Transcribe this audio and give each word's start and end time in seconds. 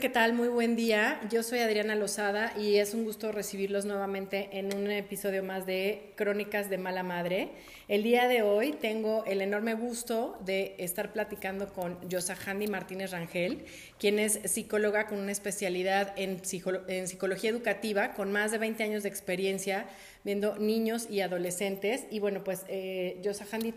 ¿qué 0.00 0.08
tal? 0.08 0.32
Muy 0.32 0.48
buen 0.48 0.76
día. 0.76 1.20
Yo 1.28 1.42
soy 1.42 1.58
Adriana 1.58 1.94
Lozada 1.94 2.54
y 2.58 2.76
es 2.76 2.94
un 2.94 3.04
gusto 3.04 3.32
recibirlos 3.32 3.84
nuevamente 3.84 4.48
en 4.52 4.74
un 4.74 4.90
episodio 4.90 5.42
más 5.42 5.66
de 5.66 6.14
Crónicas 6.16 6.70
de 6.70 6.78
Mala 6.78 7.02
Madre. 7.02 7.50
El 7.86 8.02
día 8.02 8.26
de 8.26 8.40
hoy 8.40 8.72
tengo 8.72 9.26
el 9.26 9.42
enorme 9.42 9.74
gusto 9.74 10.38
de 10.42 10.74
estar 10.78 11.12
platicando 11.12 11.70
con 11.74 12.00
Yosahandi 12.08 12.66
Martínez 12.66 13.10
Rangel, 13.10 13.66
quien 13.98 14.18
es 14.18 14.40
psicóloga 14.46 15.06
con 15.06 15.18
una 15.18 15.32
especialidad 15.32 16.14
en, 16.16 16.42
psicología 16.42 17.50
educativa, 17.50 18.14
con 18.14 18.32
más 18.32 18.52
de 18.52 18.58
20 18.58 18.82
años 18.82 19.02
de 19.02 19.10
experiencia 19.10 19.86
viendo 20.24 20.56
niños 20.56 21.08
y 21.10 21.20
adolescentes. 21.20 22.06
Y 22.10 22.20
bueno, 22.20 22.42
pues 22.42 22.64
eh, 22.68 23.20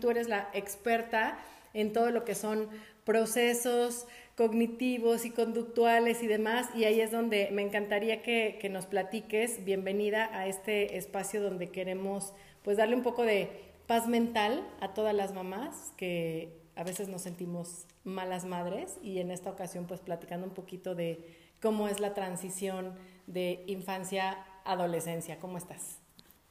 tú 0.00 0.10
eres 0.10 0.28
la 0.28 0.48
experta 0.54 1.38
en 1.74 1.92
todo 1.92 2.10
lo 2.10 2.24
que 2.24 2.34
son 2.34 2.70
procesos, 3.04 4.06
cognitivos 4.36 5.24
y 5.24 5.30
conductuales 5.30 6.22
y 6.22 6.26
demás, 6.26 6.68
y 6.74 6.84
ahí 6.84 7.00
es 7.00 7.12
donde 7.12 7.50
me 7.52 7.62
encantaría 7.62 8.22
que, 8.22 8.68
nos 8.70 8.86
platiques. 8.86 9.64
Bienvenida 9.64 10.28
a 10.36 10.48
este 10.48 10.96
espacio 10.96 11.40
donde 11.40 11.70
queremos 11.70 12.32
pues 12.62 12.76
darle 12.76 12.96
un 12.96 13.02
poco 13.02 13.22
de 13.22 13.72
paz 13.86 14.08
mental 14.08 14.66
a 14.80 14.94
todas 14.94 15.14
las 15.14 15.34
mamás 15.34 15.92
que 15.96 16.60
a 16.74 16.82
veces 16.82 17.08
nos 17.08 17.22
sentimos 17.22 17.86
malas 18.02 18.44
madres 18.44 18.98
y 19.02 19.20
en 19.20 19.30
esta 19.30 19.50
ocasión 19.50 19.86
pues 19.86 20.00
platicando 20.00 20.46
un 20.46 20.54
poquito 20.54 20.94
de 20.96 21.36
cómo 21.62 21.86
es 21.86 22.00
la 22.00 22.14
transición 22.14 22.94
de 23.28 23.62
infancia 23.68 24.32
a 24.64 24.72
adolescencia. 24.72 25.38
¿Cómo 25.38 25.58
estás? 25.58 26.00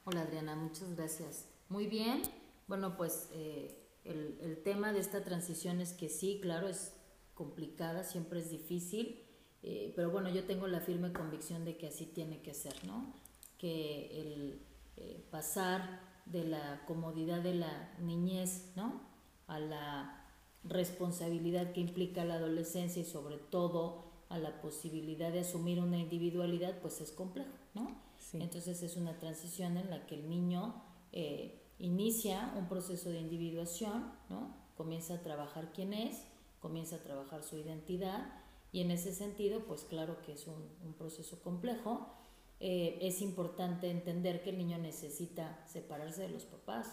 Hola 0.04 0.22
Adriana, 0.22 0.56
muchas 0.56 0.94
gracias. 0.96 1.48
Muy 1.68 1.86
bien. 1.86 2.22
Bueno, 2.66 2.96
pues 2.96 3.28
eh, 3.32 3.76
el, 4.04 4.38
el 4.40 4.62
tema 4.62 4.94
de 4.94 5.00
esta 5.00 5.22
transición 5.22 5.82
es 5.82 5.92
que 5.92 6.08
sí, 6.08 6.38
claro, 6.40 6.68
es 6.68 6.93
complicada, 7.34 8.04
siempre 8.04 8.40
es 8.40 8.50
difícil, 8.50 9.20
eh, 9.62 9.92
pero 9.96 10.10
bueno, 10.10 10.30
yo 10.30 10.44
tengo 10.44 10.66
la 10.66 10.80
firme 10.80 11.12
convicción 11.12 11.64
de 11.64 11.76
que 11.76 11.88
así 11.88 12.06
tiene 12.06 12.42
que 12.42 12.54
ser, 12.54 12.84
¿no? 12.84 13.14
Que 13.58 14.20
el 14.20 14.60
eh, 14.96 15.24
pasar 15.30 16.00
de 16.26 16.44
la 16.44 16.84
comodidad 16.86 17.40
de 17.42 17.54
la 17.54 17.94
niñez, 18.00 18.72
¿no? 18.76 19.00
A 19.46 19.58
la 19.58 20.24
responsabilidad 20.64 21.72
que 21.72 21.80
implica 21.80 22.24
la 22.24 22.34
adolescencia 22.34 23.02
y 23.02 23.04
sobre 23.04 23.36
todo 23.36 24.04
a 24.28 24.38
la 24.38 24.60
posibilidad 24.60 25.32
de 25.32 25.40
asumir 25.40 25.80
una 25.80 25.98
individualidad, 25.98 26.80
pues 26.80 27.00
es 27.00 27.12
complejo, 27.12 27.52
¿no? 27.74 28.02
Entonces 28.32 28.82
es 28.82 28.96
una 28.96 29.18
transición 29.18 29.76
en 29.76 29.90
la 29.90 30.06
que 30.06 30.16
el 30.16 30.28
niño 30.28 30.82
eh, 31.12 31.62
inicia 31.78 32.52
un 32.56 32.68
proceso 32.68 33.10
de 33.10 33.20
individuación, 33.20 34.12
¿no? 34.28 34.54
Comienza 34.76 35.14
a 35.14 35.22
trabajar 35.22 35.72
quién 35.72 35.92
es, 35.92 36.22
comienza 36.64 36.96
a 36.96 37.00
trabajar 37.00 37.42
su 37.42 37.58
identidad 37.58 38.26
y 38.72 38.80
en 38.80 38.90
ese 38.90 39.12
sentido, 39.12 39.66
pues 39.66 39.82
claro 39.82 40.22
que 40.22 40.32
es 40.32 40.46
un, 40.46 40.94
proceso 40.94 41.42
complejo. 41.42 42.08
Eh, 42.58 42.98
es 43.02 43.20
importante 43.20 43.90
entender 43.90 44.42
que 44.42 44.48
el 44.48 44.56
niño 44.56 44.78
necesita 44.78 45.62
separarse 45.66 46.22
de 46.22 46.30
los 46.30 46.46
papás. 46.46 46.88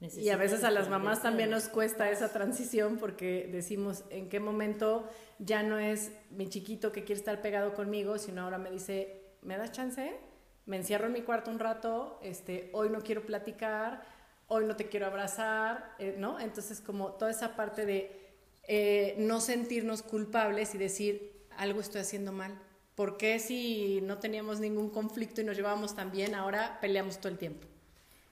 Y 0.00 0.30
a 0.30 0.36
veces 0.36 0.64
a 0.64 0.72
las 0.72 0.88
mamás 0.88 1.22
también 1.22 1.50
nos 1.50 1.68
cuesta 1.68 2.10
esa 2.10 2.32
transición 2.32 2.98
porque 2.98 3.48
decimos 3.52 4.02
en 4.10 4.28
qué 4.28 4.40
momento 4.40 5.08
ya 5.38 5.62
no 5.62 5.78
es 5.78 6.10
mi 6.30 6.48
chiquito 6.48 6.90
que 6.90 7.04
quiere 7.04 7.20
estar 7.20 7.40
pegado 7.42 7.74
conmigo, 7.74 8.18
sino 8.18 8.42
ahora 8.42 8.58
me 8.58 8.72
dice, 8.72 9.36
¿me 9.42 9.56
das 9.56 9.70
chance? 9.70 10.18
Me 10.66 10.78
encierro 10.78 11.06
en 11.06 11.12
mi 11.12 11.22
cuarto 11.22 11.52
un 11.52 11.60
rato, 11.60 12.18
este, 12.22 12.70
hoy 12.72 12.90
no 12.90 13.02
quiero 13.02 13.24
platicar, 13.24 14.02
hoy 14.48 14.66
no 14.66 14.74
te 14.74 14.88
quiero 14.88 15.06
abrazar, 15.06 15.94
eh, 16.00 16.16
¿no? 16.18 16.40
Entonces 16.40 16.80
como 16.80 17.12
toda 17.12 17.30
esa 17.30 17.54
parte 17.54 17.86
de 17.86 18.21
eh, 18.64 19.14
no 19.18 19.40
sentirnos 19.40 20.02
culpables 20.02 20.74
y 20.74 20.78
decir, 20.78 21.46
algo 21.56 21.80
estoy 21.80 22.00
haciendo 22.00 22.32
mal. 22.32 22.60
¿Por 22.94 23.16
qué 23.16 23.38
si 23.38 24.00
no 24.02 24.18
teníamos 24.18 24.60
ningún 24.60 24.90
conflicto 24.90 25.40
y 25.40 25.44
nos 25.44 25.56
llevábamos 25.56 25.94
tan 25.94 26.12
bien, 26.12 26.34
ahora 26.34 26.78
peleamos 26.80 27.18
todo 27.18 27.32
el 27.32 27.38
tiempo? 27.38 27.66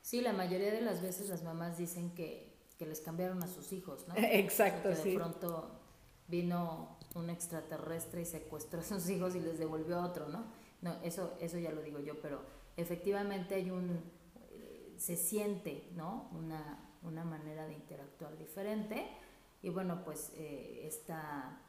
Sí, 0.02 0.20
la 0.20 0.32
mayoría 0.32 0.72
de 0.72 0.82
las 0.82 1.02
veces 1.02 1.28
las 1.28 1.42
mamás 1.42 1.78
dicen 1.78 2.14
que, 2.14 2.52
que 2.78 2.86
les 2.86 3.00
cambiaron 3.00 3.42
a 3.42 3.46
sus 3.46 3.72
hijos, 3.72 4.06
¿no? 4.08 4.14
Exacto, 4.18 4.94
sí. 4.94 5.10
De 5.10 5.16
pronto 5.16 5.80
vino 6.28 6.98
un 7.14 7.28
extraterrestre 7.30 8.22
y 8.22 8.24
secuestró 8.24 8.80
a 8.80 8.84
sus 8.84 9.08
hijos 9.08 9.34
y 9.34 9.40
les 9.40 9.58
devolvió 9.58 9.96
a 9.96 10.06
otro, 10.06 10.28
¿no? 10.28 10.44
No, 10.80 11.02
eso, 11.02 11.36
eso 11.40 11.58
ya 11.58 11.72
lo 11.72 11.82
digo 11.82 11.98
yo, 11.98 12.20
pero 12.20 12.42
efectivamente 12.76 13.56
hay 13.56 13.70
un, 13.70 14.00
se 14.96 15.16
siente, 15.16 15.88
¿no? 15.94 16.30
Una, 16.32 16.90
una 17.02 17.24
manera 17.24 17.66
de 17.66 17.74
interactuar 17.74 18.36
diferente 18.38 19.06
y 19.62 19.68
bueno, 19.68 20.02
pues 20.04 20.32
eh, 20.34 20.86
esta 20.86 21.60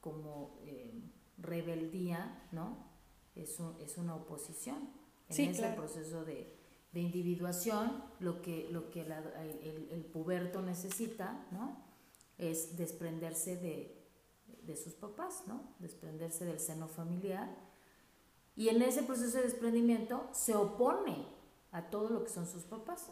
como 0.00 0.58
eh, 0.64 0.92
rebeldía, 1.38 2.48
¿no? 2.52 2.90
Es, 3.34 3.58
es 3.80 3.98
una 3.98 4.14
oposición. 4.14 4.90
En 5.28 5.50
ese 5.50 5.68
proceso 5.70 6.24
de, 6.24 6.52
de, 6.92 7.00
individuación, 7.00 8.02
lo 8.18 8.42
que, 8.42 8.68
lo 8.70 8.90
que 8.90 9.02
el, 9.02 9.88
el, 9.92 10.04
puberto 10.04 10.60
necesita, 10.60 11.46
¿no? 11.52 11.84
Es 12.36 12.76
desprenderse 12.76 13.56
de, 13.56 14.08
de 14.62 14.76
sus 14.76 14.94
papás, 14.94 15.44
¿no? 15.46 15.74
Desprenderse 15.78 16.44
del 16.44 16.58
seno 16.58 16.88
familiar. 16.88 17.48
Y 18.56 18.68
en 18.68 18.82
ese 18.82 19.04
proceso 19.04 19.36
de 19.36 19.44
desprendimiento 19.44 20.28
se 20.32 20.56
opone 20.56 21.26
a 21.70 21.90
todo 21.90 22.10
lo 22.10 22.24
que 22.24 22.30
son 22.30 22.46
sus 22.46 22.64
papás. 22.64 23.10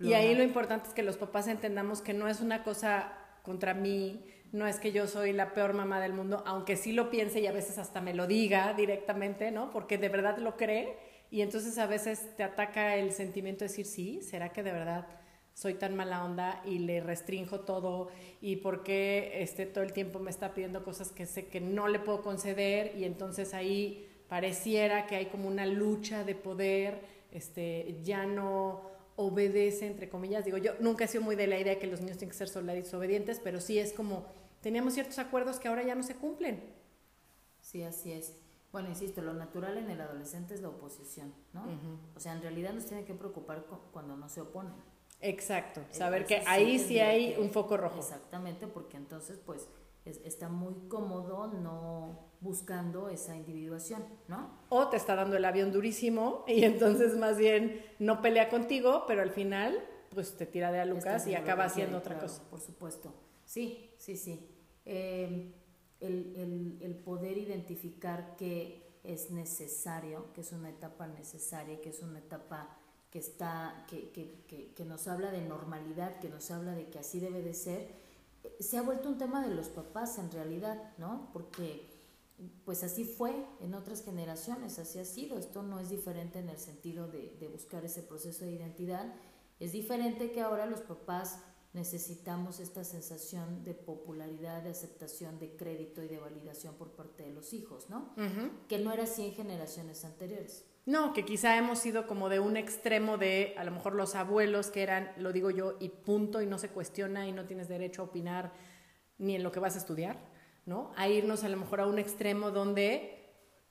Y 0.00 0.14
ahí 0.14 0.34
lo 0.34 0.42
importante 0.42 0.88
es 0.88 0.94
que 0.94 1.02
los 1.02 1.16
papás 1.16 1.46
entendamos 1.46 2.00
que 2.00 2.14
no 2.14 2.28
es 2.28 2.40
una 2.40 2.64
cosa 2.64 3.12
contra 3.42 3.74
mí, 3.74 4.24
no 4.52 4.66
es 4.66 4.78
que 4.78 4.92
yo 4.92 5.06
soy 5.06 5.32
la 5.32 5.54
peor 5.54 5.72
mamá 5.72 6.00
del 6.00 6.12
mundo, 6.12 6.42
aunque 6.46 6.76
sí 6.76 6.92
lo 6.92 7.10
piense 7.10 7.40
y 7.40 7.46
a 7.46 7.52
veces 7.52 7.78
hasta 7.78 8.00
me 8.00 8.14
lo 8.14 8.26
diga 8.26 8.74
directamente, 8.74 9.50
¿no? 9.50 9.70
Porque 9.70 9.98
de 9.98 10.08
verdad 10.08 10.38
lo 10.38 10.56
cree 10.56 10.96
y 11.30 11.40
entonces 11.40 11.78
a 11.78 11.86
veces 11.86 12.36
te 12.36 12.42
ataca 12.42 12.96
el 12.96 13.12
sentimiento 13.12 13.60
de 13.60 13.68
decir, 13.68 13.86
sí, 13.86 14.20
¿será 14.22 14.52
que 14.52 14.62
de 14.62 14.72
verdad 14.72 15.06
soy 15.54 15.74
tan 15.74 15.96
mala 15.96 16.24
onda 16.24 16.62
y 16.64 16.78
le 16.78 17.00
restrinjo 17.00 17.60
todo 17.60 18.08
y 18.40 18.56
por 18.56 18.82
qué 18.82 19.42
este, 19.42 19.66
todo 19.66 19.84
el 19.84 19.92
tiempo 19.92 20.18
me 20.18 20.30
está 20.30 20.54
pidiendo 20.54 20.84
cosas 20.84 21.10
que 21.10 21.26
sé 21.26 21.46
que 21.46 21.60
no 21.60 21.88
le 21.88 21.98
puedo 21.98 22.22
conceder 22.22 22.96
y 22.96 23.04
entonces 23.04 23.54
ahí 23.54 24.08
pareciera 24.28 25.06
que 25.06 25.16
hay 25.16 25.26
como 25.26 25.48
una 25.48 25.66
lucha 25.66 26.24
de 26.24 26.34
poder, 26.34 27.00
este, 27.32 27.98
ya 28.02 28.24
no 28.24 28.91
obedece, 29.16 29.86
entre 29.86 30.08
comillas. 30.08 30.44
Digo, 30.44 30.58
yo 30.58 30.72
nunca 30.80 31.04
he 31.04 31.08
sido 31.08 31.22
muy 31.22 31.36
de 31.36 31.46
la 31.46 31.58
idea 31.58 31.74
de 31.74 31.78
que 31.78 31.86
los 31.86 32.00
niños 32.00 32.18
tienen 32.18 32.30
que 32.30 32.38
ser 32.38 32.48
soldados 32.48 32.92
obedientes, 32.94 33.40
pero 33.42 33.60
sí 33.60 33.78
es 33.78 33.92
como, 33.92 34.26
teníamos 34.60 34.94
ciertos 34.94 35.18
acuerdos 35.18 35.58
que 35.58 35.68
ahora 35.68 35.82
ya 35.82 35.94
no 35.94 36.02
se 36.02 36.14
cumplen. 36.14 36.62
Sí, 37.60 37.82
así 37.82 38.12
es. 38.12 38.34
Bueno, 38.72 38.88
insisto, 38.88 39.20
lo 39.20 39.34
natural 39.34 39.76
en 39.76 39.90
el 39.90 40.00
adolescente 40.00 40.54
es 40.54 40.62
la 40.62 40.68
oposición, 40.68 41.34
¿no? 41.52 41.64
O 42.16 42.20
sea, 42.20 42.32
en 42.32 42.40
realidad 42.40 42.72
nos 42.72 42.86
tiene 42.86 43.04
que 43.04 43.12
preocupar 43.12 43.66
cuando 43.92 44.16
no 44.16 44.28
se 44.28 44.40
oponen. 44.40 44.72
Exacto, 45.20 45.82
saber 45.90 46.26
que 46.26 46.42
ahí 46.46 46.78
sí 46.78 46.98
hay 46.98 47.36
un 47.38 47.50
foco 47.50 47.76
rojo. 47.76 47.98
Exactamente, 47.98 48.66
porque 48.66 48.96
entonces, 48.96 49.38
pues, 49.44 49.68
está 50.04 50.48
muy 50.48 50.74
cómodo 50.88 51.46
no 51.46 52.32
buscando 52.40 53.08
esa 53.08 53.36
individuación, 53.36 54.04
¿no? 54.26 54.50
O 54.68 54.88
te 54.88 54.96
está 54.96 55.14
dando 55.14 55.36
el 55.36 55.44
avión 55.44 55.72
durísimo 55.72 56.44
y 56.48 56.64
entonces 56.64 57.16
más 57.16 57.38
bien 57.38 57.84
no 57.98 58.20
pelea 58.20 58.48
contigo, 58.48 59.04
pero 59.06 59.22
al 59.22 59.30
final 59.30 59.82
pues 60.10 60.36
te 60.36 60.46
tira 60.46 60.70
de 60.72 60.80
a 60.80 60.84
Lucas 60.84 61.26
y 61.26 61.34
acaba 61.34 61.64
haciendo 61.64 61.98
otra 61.98 62.18
cosa. 62.18 62.42
Por 62.50 62.60
supuesto. 62.60 63.14
Sí, 63.44 63.90
sí, 63.96 64.16
sí. 64.16 64.46
Em, 64.84 65.52
el, 66.00 67.00
poder 67.04 67.38
identificar 67.38 68.36
que 68.36 68.82
es 69.04 69.30
necesario, 69.30 70.32
que 70.32 70.42
es 70.42 70.52
una 70.52 70.70
etapa 70.70 71.06
necesaria, 71.06 71.80
que 71.80 71.90
es 71.90 72.02
una 72.02 72.18
etapa 72.18 72.76
que 73.10 73.18
está, 73.18 73.84
que, 73.88 74.10
que, 74.10 74.72
que 74.74 74.84
nos 74.84 75.08
habla 75.08 75.30
de 75.30 75.42
normalidad, 75.42 76.18
que 76.18 76.28
nos 76.28 76.50
habla 76.50 76.74
de 76.74 76.88
que 76.88 76.98
así 76.98 77.20
debe 77.20 77.42
de 77.42 77.54
ser, 77.54 78.01
se 78.60 78.78
ha 78.78 78.82
vuelto 78.82 79.08
un 79.08 79.18
tema 79.18 79.46
de 79.46 79.54
los 79.54 79.68
papás 79.68 80.18
en 80.18 80.30
realidad, 80.30 80.92
¿no? 80.98 81.30
Porque 81.32 81.90
pues 82.64 82.82
así 82.82 83.04
fue 83.04 83.46
en 83.60 83.74
otras 83.74 84.02
generaciones, 84.02 84.78
así 84.78 84.98
ha 84.98 85.04
sido. 85.04 85.38
Esto 85.38 85.62
no 85.62 85.78
es 85.78 85.90
diferente 85.90 86.38
en 86.38 86.48
el 86.48 86.58
sentido 86.58 87.08
de, 87.08 87.36
de 87.38 87.48
buscar 87.48 87.84
ese 87.84 88.02
proceso 88.02 88.44
de 88.44 88.52
identidad. 88.52 89.14
Es 89.60 89.72
diferente 89.72 90.32
que 90.32 90.40
ahora 90.40 90.66
los 90.66 90.80
papás 90.80 91.38
necesitamos 91.72 92.60
esta 92.60 92.84
sensación 92.84 93.64
de 93.64 93.74
popularidad, 93.74 94.62
de 94.62 94.70
aceptación, 94.70 95.38
de 95.38 95.56
crédito 95.56 96.02
y 96.02 96.08
de 96.08 96.18
validación 96.18 96.74
por 96.74 96.90
parte 96.92 97.22
de 97.22 97.32
los 97.32 97.52
hijos, 97.52 97.88
¿no? 97.88 98.14
Que 98.68 98.78
no 98.78 98.92
era 98.92 99.04
así 99.04 99.24
en 99.24 99.32
generaciones 99.32 100.04
anteriores. 100.04 100.64
No, 100.84 101.12
que 101.12 101.24
quizá 101.24 101.56
hemos 101.56 101.78
sido 101.78 102.06
como 102.06 102.28
de 102.28 102.40
un 102.40 102.56
extremo 102.56 103.16
de 103.16 103.54
a 103.56 103.64
lo 103.64 103.70
mejor 103.70 103.94
los 103.94 104.14
abuelos 104.14 104.68
que 104.68 104.82
eran, 104.82 105.12
lo 105.16 105.32
digo 105.32 105.50
yo, 105.50 105.76
y 105.78 105.88
punto, 105.88 106.42
y 106.42 106.46
no 106.46 106.58
se 106.58 106.70
cuestiona 106.70 107.28
y 107.28 107.32
no 107.32 107.44
tienes 107.44 107.68
derecho 107.68 108.02
a 108.02 108.06
opinar 108.06 108.52
ni 109.18 109.36
en 109.36 109.44
lo 109.44 109.52
que 109.52 109.60
vas 109.60 109.76
a 109.76 109.78
estudiar, 109.78 110.18
¿no? 110.66 110.90
A 110.96 111.08
irnos 111.08 111.44
a 111.44 111.48
lo 111.48 111.56
mejor 111.56 111.80
a 111.80 111.86
un 111.86 112.00
extremo 112.00 112.50
donde 112.50 113.22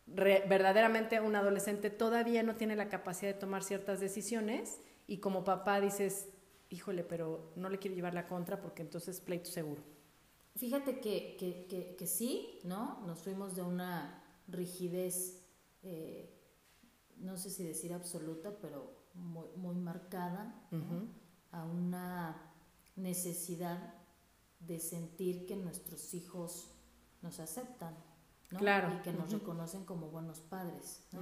verdaderamente 0.06 1.20
un 1.20 1.36
adolescente 1.36 1.90
todavía 1.90 2.44
no 2.44 2.56
tiene 2.56 2.76
la 2.76 2.90
capacidad 2.90 3.34
de 3.34 3.40
tomar 3.40 3.64
ciertas 3.64 4.00
decisiones 4.00 4.80
y 5.08 5.18
como 5.18 5.44
papá 5.44 5.80
dices, 5.82 6.30
híjole, 6.70 7.04
pero 7.04 7.52
no 7.56 7.70
le 7.70 7.78
quiero 7.78 7.96
llevar 7.96 8.14
la 8.14 8.28
contra 8.28 8.62
porque 8.62 8.82
entonces 8.82 9.20
pleito 9.20 9.50
seguro. 9.50 9.84
Fíjate 10.56 11.00
que, 11.00 11.36
que, 11.38 11.96
que, 11.98 12.08
sí, 12.08 12.60
¿no? 12.64 13.02
Nos 13.06 13.20
fuimos 13.20 13.56
de 13.56 13.62
una 13.62 14.22
rigidez, 14.48 15.42
eh, 15.82 16.41
no 17.22 17.38
sé 17.38 17.50
si 17.50 17.64
decir 17.64 17.94
absoluta, 17.94 18.58
pero 18.62 19.02
muy, 19.14 19.48
muy 19.56 19.76
marcada, 19.76 20.56
a 21.52 21.66
una 21.66 22.54
necesidad 22.96 23.94
de 24.60 24.80
sentir 24.80 25.46
que 25.46 25.56
nuestros 25.56 26.14
hijos 26.14 26.72
nos 27.22 27.40
aceptan, 27.40 27.96
¿no? 28.52 28.60
Claro. 28.60 28.94
Y 28.94 29.02
que 29.02 29.14
nos 29.14 29.32
reconocen 29.32 29.86
como 29.86 30.10
buenos 30.10 30.40
padres, 30.40 31.04
¿no? 31.12 31.22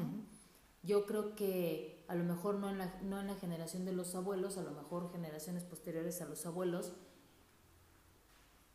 Yo 0.81 1.05
creo 1.05 1.35
que 1.35 2.05
a 2.07 2.15
lo 2.15 2.23
mejor 2.23 2.55
no 2.55 2.69
en, 2.69 2.77
la, 2.77 3.01
no 3.01 3.19
en 3.19 3.27
la 3.27 3.35
generación 3.35 3.85
de 3.85 3.91
los 3.91 4.15
abuelos, 4.15 4.57
a 4.57 4.63
lo 4.63 4.71
mejor 4.71 5.11
generaciones 5.11 5.63
posteriores 5.63 6.21
a 6.21 6.25
los 6.25 6.45
abuelos, 6.45 6.93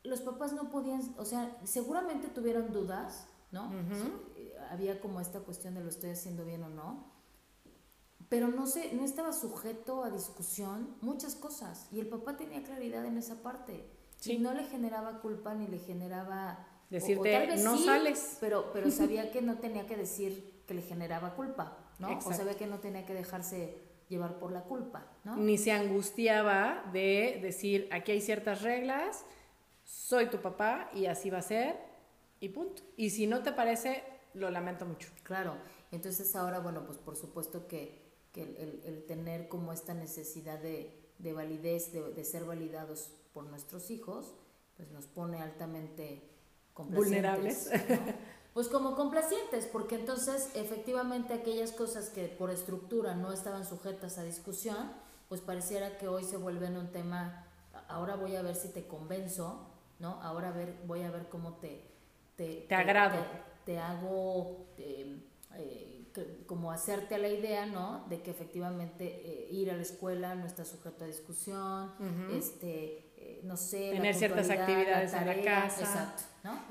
los 0.03 0.21
papás 0.21 0.53
no 0.53 0.69
podían, 0.69 1.01
o 1.17 1.25
sea, 1.25 1.57
seguramente 1.63 2.27
tuvieron 2.27 2.71
dudas, 2.71 3.27
¿no? 3.51 3.71
Eh, 4.35 4.55
había 4.69 5.01
como 5.01 5.19
esta 5.19 5.39
cuestión 5.39 5.73
de 5.73 5.81
lo 5.81 5.89
estoy 5.89 6.11
haciendo 6.11 6.45
bien 6.45 6.63
o 6.63 6.69
no, 6.69 7.14
pero 8.29 8.47
no 8.47 8.65
sé, 8.67 8.93
no 8.93 9.03
estaba 9.03 9.33
sujeto 9.33 10.03
a 10.03 10.09
discusión 10.09 10.95
muchas 11.01 11.35
cosas 11.35 11.87
y 11.91 11.99
el 11.99 12.07
papá 12.07 12.37
tenía 12.37 12.63
claridad 12.63 13.05
en 13.05 13.17
esa 13.17 13.41
parte 13.41 13.85
y 14.23 14.37
no 14.39 14.53
le 14.53 14.63
generaba 14.65 15.21
culpa 15.21 15.53
ni 15.53 15.67
le 15.67 15.79
generaba 15.79 16.67
decirte 16.89 17.57
no 17.57 17.77
sales, 17.77 18.37
pero 18.39 18.71
pero 18.73 18.89
sabía 18.91 19.31
que 19.31 19.41
no 19.41 19.59
tenía 19.59 19.85
que 19.85 19.95
decir 19.97 20.63
que 20.65 20.73
le 20.73 20.81
generaba 20.81 21.35
culpa. 21.35 21.85
¿no? 21.99 22.17
O 22.17 22.33
sabía 22.33 22.55
que 22.55 22.67
no 22.67 22.79
tenía 22.79 23.05
que 23.05 23.13
dejarse 23.13 23.77
llevar 24.09 24.37
por 24.37 24.51
la 24.51 24.63
culpa, 24.63 25.07
¿no? 25.23 25.37
Ni 25.37 25.57
se 25.57 25.71
angustiaba 25.71 26.83
de 26.91 27.39
decir, 27.41 27.87
aquí 27.91 28.11
hay 28.11 28.21
ciertas 28.21 28.61
reglas, 28.61 29.25
soy 29.83 30.27
tu 30.27 30.39
papá 30.41 30.89
y 30.93 31.05
así 31.07 31.29
va 31.29 31.39
a 31.39 31.43
ser, 31.43 31.77
y 32.39 32.49
punto. 32.49 32.83
Y 32.97 33.09
si 33.09 33.27
no 33.27 33.41
te 33.41 33.51
parece, 33.51 34.03
lo 34.33 34.49
lamento 34.51 34.85
mucho. 34.85 35.09
Claro, 35.23 35.55
entonces 35.91 36.35
ahora, 36.35 36.59
bueno, 36.59 36.85
pues 36.85 36.97
por 36.97 37.15
supuesto 37.15 37.67
que, 37.67 38.04
el, 38.43 39.05
tener 39.07 39.47
como 39.47 39.71
esta 39.71 39.93
necesidad 39.93 40.59
de, 40.59 41.33
validez, 41.33 41.91
de, 41.91 42.23
ser 42.23 42.45
validados 42.45 43.11
por 43.33 43.45
nuestros 43.45 43.91
hijos, 43.91 44.33
pues 44.77 44.91
nos 44.91 45.05
pone 45.05 45.41
altamente 45.41 46.29
vulnerables. 46.75 47.69
pues 48.53 48.67
como 48.67 48.95
complacientes, 48.95 49.65
porque 49.65 49.95
entonces 49.95 50.49
efectivamente 50.55 51.33
aquellas 51.33 51.71
cosas 51.71 52.09
que 52.09 52.27
por 52.27 52.51
estructura 52.51 53.15
no 53.15 53.33
estaban 53.33 53.65
sujetas 53.65 54.17
a 54.17 54.23
discusión, 54.23 54.91
pues 55.27 55.41
pareciera 55.41 55.97
que 55.97 56.07
hoy 56.07 56.23
se 56.23 56.37
vuelven 56.37 56.77
un 56.77 56.91
tema, 56.91 57.47
ahora 57.87 58.15
voy 58.15 58.35
a 58.35 58.41
ver 58.41 58.55
si 58.55 58.69
te 58.69 58.87
convenzo, 58.87 59.67
¿no? 59.99 60.21
Ahora 60.21 60.51
ver, 60.51 60.75
voy 60.85 61.03
a 61.03 61.11
ver 61.11 61.27
cómo 61.29 61.55
te... 61.55 61.91
Te, 62.35 62.67
agrado. 62.73 63.17
Te, 63.65 63.79
hago... 63.79 64.67
Eh, 64.77 65.94
como 66.45 66.71
hacerte 66.71 67.15
a 67.15 67.17
la 67.17 67.29
idea, 67.29 67.65
¿no? 67.65 68.05
De 68.09 68.21
que 68.21 68.31
efectivamente 68.31 69.05
eh, 69.05 69.47
ir 69.51 69.71
a 69.71 69.75
la 69.75 69.81
escuela 69.81 70.35
no 70.35 70.45
está 70.45 70.65
sujeto 70.65 71.03
a 71.03 71.07
discusión, 71.07 71.93
este, 72.33 73.11
eh, 73.17 73.41
no 73.43 73.57
sé, 73.57 73.91
tener 73.91 74.15
ciertas 74.15 74.49
actividades 74.49 75.13
en 75.13 75.25
la 75.25 75.41
casa. 75.41 75.81
Exacto, 75.81 76.23
¿no? 76.43 76.61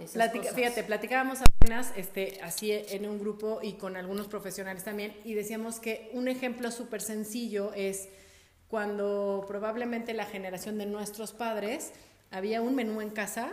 fíjate, 0.54 0.84
platicábamos 0.84 1.40
apenas 1.40 1.92
este, 1.96 2.40
así 2.42 2.72
en 2.72 3.08
un 3.08 3.18
grupo 3.18 3.60
y 3.62 3.74
con 3.74 3.96
algunos 3.96 4.28
profesionales 4.28 4.84
también 4.84 5.16
y 5.24 5.34
decíamos 5.34 5.80
que 5.80 6.10
un 6.12 6.28
ejemplo 6.28 6.70
súper 6.70 7.00
sencillo 7.00 7.72
es 7.74 8.08
cuando 8.68 9.44
probablemente 9.46 10.14
la 10.14 10.26
generación 10.26 10.78
de 10.78 10.86
nuestros 10.86 11.32
padres 11.32 11.92
había 12.30 12.60
un 12.60 12.74
menú 12.74 13.00
en 13.00 13.10
casa 13.10 13.52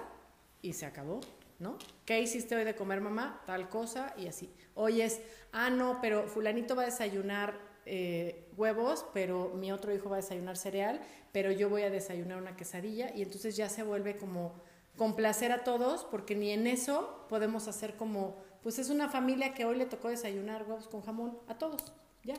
y 0.61 0.73
se 0.73 0.85
acabó, 0.85 1.21
¿no? 1.61 1.77
¿Qué 2.05 2.19
hiciste 2.19 2.55
hoy 2.55 2.63
de 2.63 2.75
comer, 2.75 3.01
mamá? 3.01 3.43
Tal 3.45 3.69
cosa 3.69 4.13
y 4.17 4.27
así. 4.27 4.51
Hoy 4.73 5.01
es, 5.01 5.21
ah, 5.51 5.69
no, 5.69 5.99
pero 6.01 6.27
fulanito 6.27 6.75
va 6.75 6.81
a 6.81 6.85
desayunar 6.85 7.53
eh, 7.85 8.49
huevos, 8.57 9.05
pero 9.13 9.53
mi 9.55 9.71
otro 9.71 9.93
hijo 9.93 10.09
va 10.09 10.15
a 10.17 10.21
desayunar 10.21 10.57
cereal, 10.57 10.99
pero 11.31 11.51
yo 11.51 11.69
voy 11.69 11.83
a 11.83 11.91
desayunar 11.91 12.41
una 12.41 12.57
quesadilla 12.57 13.15
y 13.15 13.21
entonces 13.21 13.55
ya 13.55 13.69
se 13.69 13.83
vuelve 13.83 14.17
como 14.17 14.55
complacer 14.97 15.51
a 15.51 15.63
todos 15.63 16.03
porque 16.03 16.35
ni 16.35 16.49
en 16.49 16.65
eso 16.65 17.25
podemos 17.29 17.67
hacer 17.67 17.95
como, 17.95 18.37
pues 18.63 18.79
es 18.79 18.89
una 18.89 19.07
familia 19.07 19.53
que 19.53 19.63
hoy 19.63 19.77
le 19.77 19.85
tocó 19.85 20.09
desayunar 20.09 20.63
huevos 20.63 20.87
con 20.87 21.03
jamón 21.03 21.37
a 21.47 21.57
todos, 21.57 21.93
ya. 22.23 22.35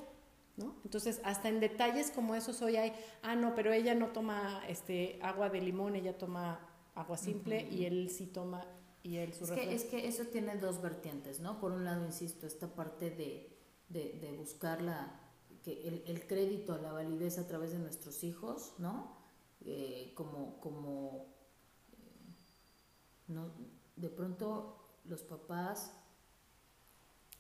¿No? 0.55 0.77
Entonces, 0.85 1.23
hasta 1.25 1.49
en 1.49 1.61
detalles 1.61 2.11
como 2.11 2.35
esos 2.35 2.61
hoy 2.61 2.77
hay, 2.77 2.93
ah, 3.23 3.35
no, 3.35 3.55
pero 3.55 3.73
ella 3.73 3.95
no 3.95 4.09
toma 4.09 4.63
este 4.69 5.19
agua 5.23 5.49
de 5.49 5.63
limón, 5.63 5.97
ella 5.97 6.19
toma 6.19 6.61
agua 6.95 7.17
simple 7.17 7.67
y 7.71 7.87
él 7.87 8.11
sí 8.11 8.27
toma 8.27 8.67
y 9.03 9.17
él 9.17 9.35
su 9.35 9.45
es 9.45 9.51
que, 9.51 9.75
es 9.75 9.85
que 9.85 10.07
eso 10.07 10.25
tiene 10.27 10.57
dos 10.57 10.81
vertientes, 10.81 11.41
¿no? 11.41 11.61
Por 11.61 11.73
un 11.73 11.85
lado, 11.85 12.05
insisto, 12.05 12.47
esta 12.47 12.69
parte 12.69 13.11
de, 13.11 13.57
de, 13.89 14.19
de 14.21 14.33
buscar 14.33 14.81
la, 14.81 15.21
que 15.63 15.89
el, 15.89 16.05
el, 16.07 16.27
crédito, 16.27 16.79
la 16.79 16.93
validez 16.93 17.39
a 17.39 17.47
través 17.47 17.73
de 17.73 17.79
nuestros 17.79 18.23
hijos, 18.25 18.75
¿no? 18.79 19.17
Eh, 19.65 20.13
como, 20.15 20.61
como 20.61 21.27
eh, 21.93 22.33
no, 23.29 23.51
de 23.97 24.09
pronto 24.09 24.77
los 25.05 25.23
papás... 25.23 25.93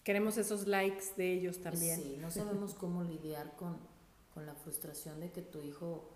Queremos 0.04 0.36
esos 0.36 0.66
likes 0.66 1.14
de 1.16 1.32
ellos 1.32 1.60
también. 1.60 2.00
Sí, 2.00 2.16
no 2.20 2.30
sabemos 2.30 2.74
cómo 2.78 3.04
lidiar 3.04 3.54
con, 3.54 3.78
con 4.34 4.46
la 4.46 4.54
frustración 4.54 5.20
de 5.20 5.30
que 5.30 5.42
tu 5.42 5.60
hijo 5.60 6.10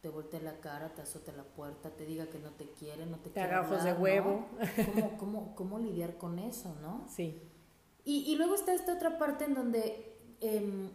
te 0.00 0.08
voltee 0.08 0.40
la 0.40 0.60
cara, 0.60 0.94
te 0.94 1.02
azote 1.02 1.32
la 1.32 1.44
puerta, 1.44 1.90
te 1.90 2.06
diga 2.06 2.26
que 2.26 2.38
no 2.38 2.50
te 2.52 2.70
quiere, 2.70 3.06
no 3.06 3.18
te, 3.18 3.30
te 3.30 3.40
quiere. 3.40 3.58
ojos 3.58 3.84
de 3.84 3.92
huevo. 3.92 4.46
¿Cómo, 4.94 5.16
cómo, 5.18 5.54
cómo 5.54 5.78
lidiar 5.78 6.16
con 6.16 6.38
eso, 6.38 6.74
no? 6.80 7.06
Sí. 7.08 7.42
Y, 8.04 8.32
y 8.32 8.36
luego 8.36 8.54
está 8.54 8.72
esta 8.72 8.94
otra 8.94 9.18
parte 9.18 9.44
en 9.44 9.54
donde 9.54 10.16
eh, 10.40 10.90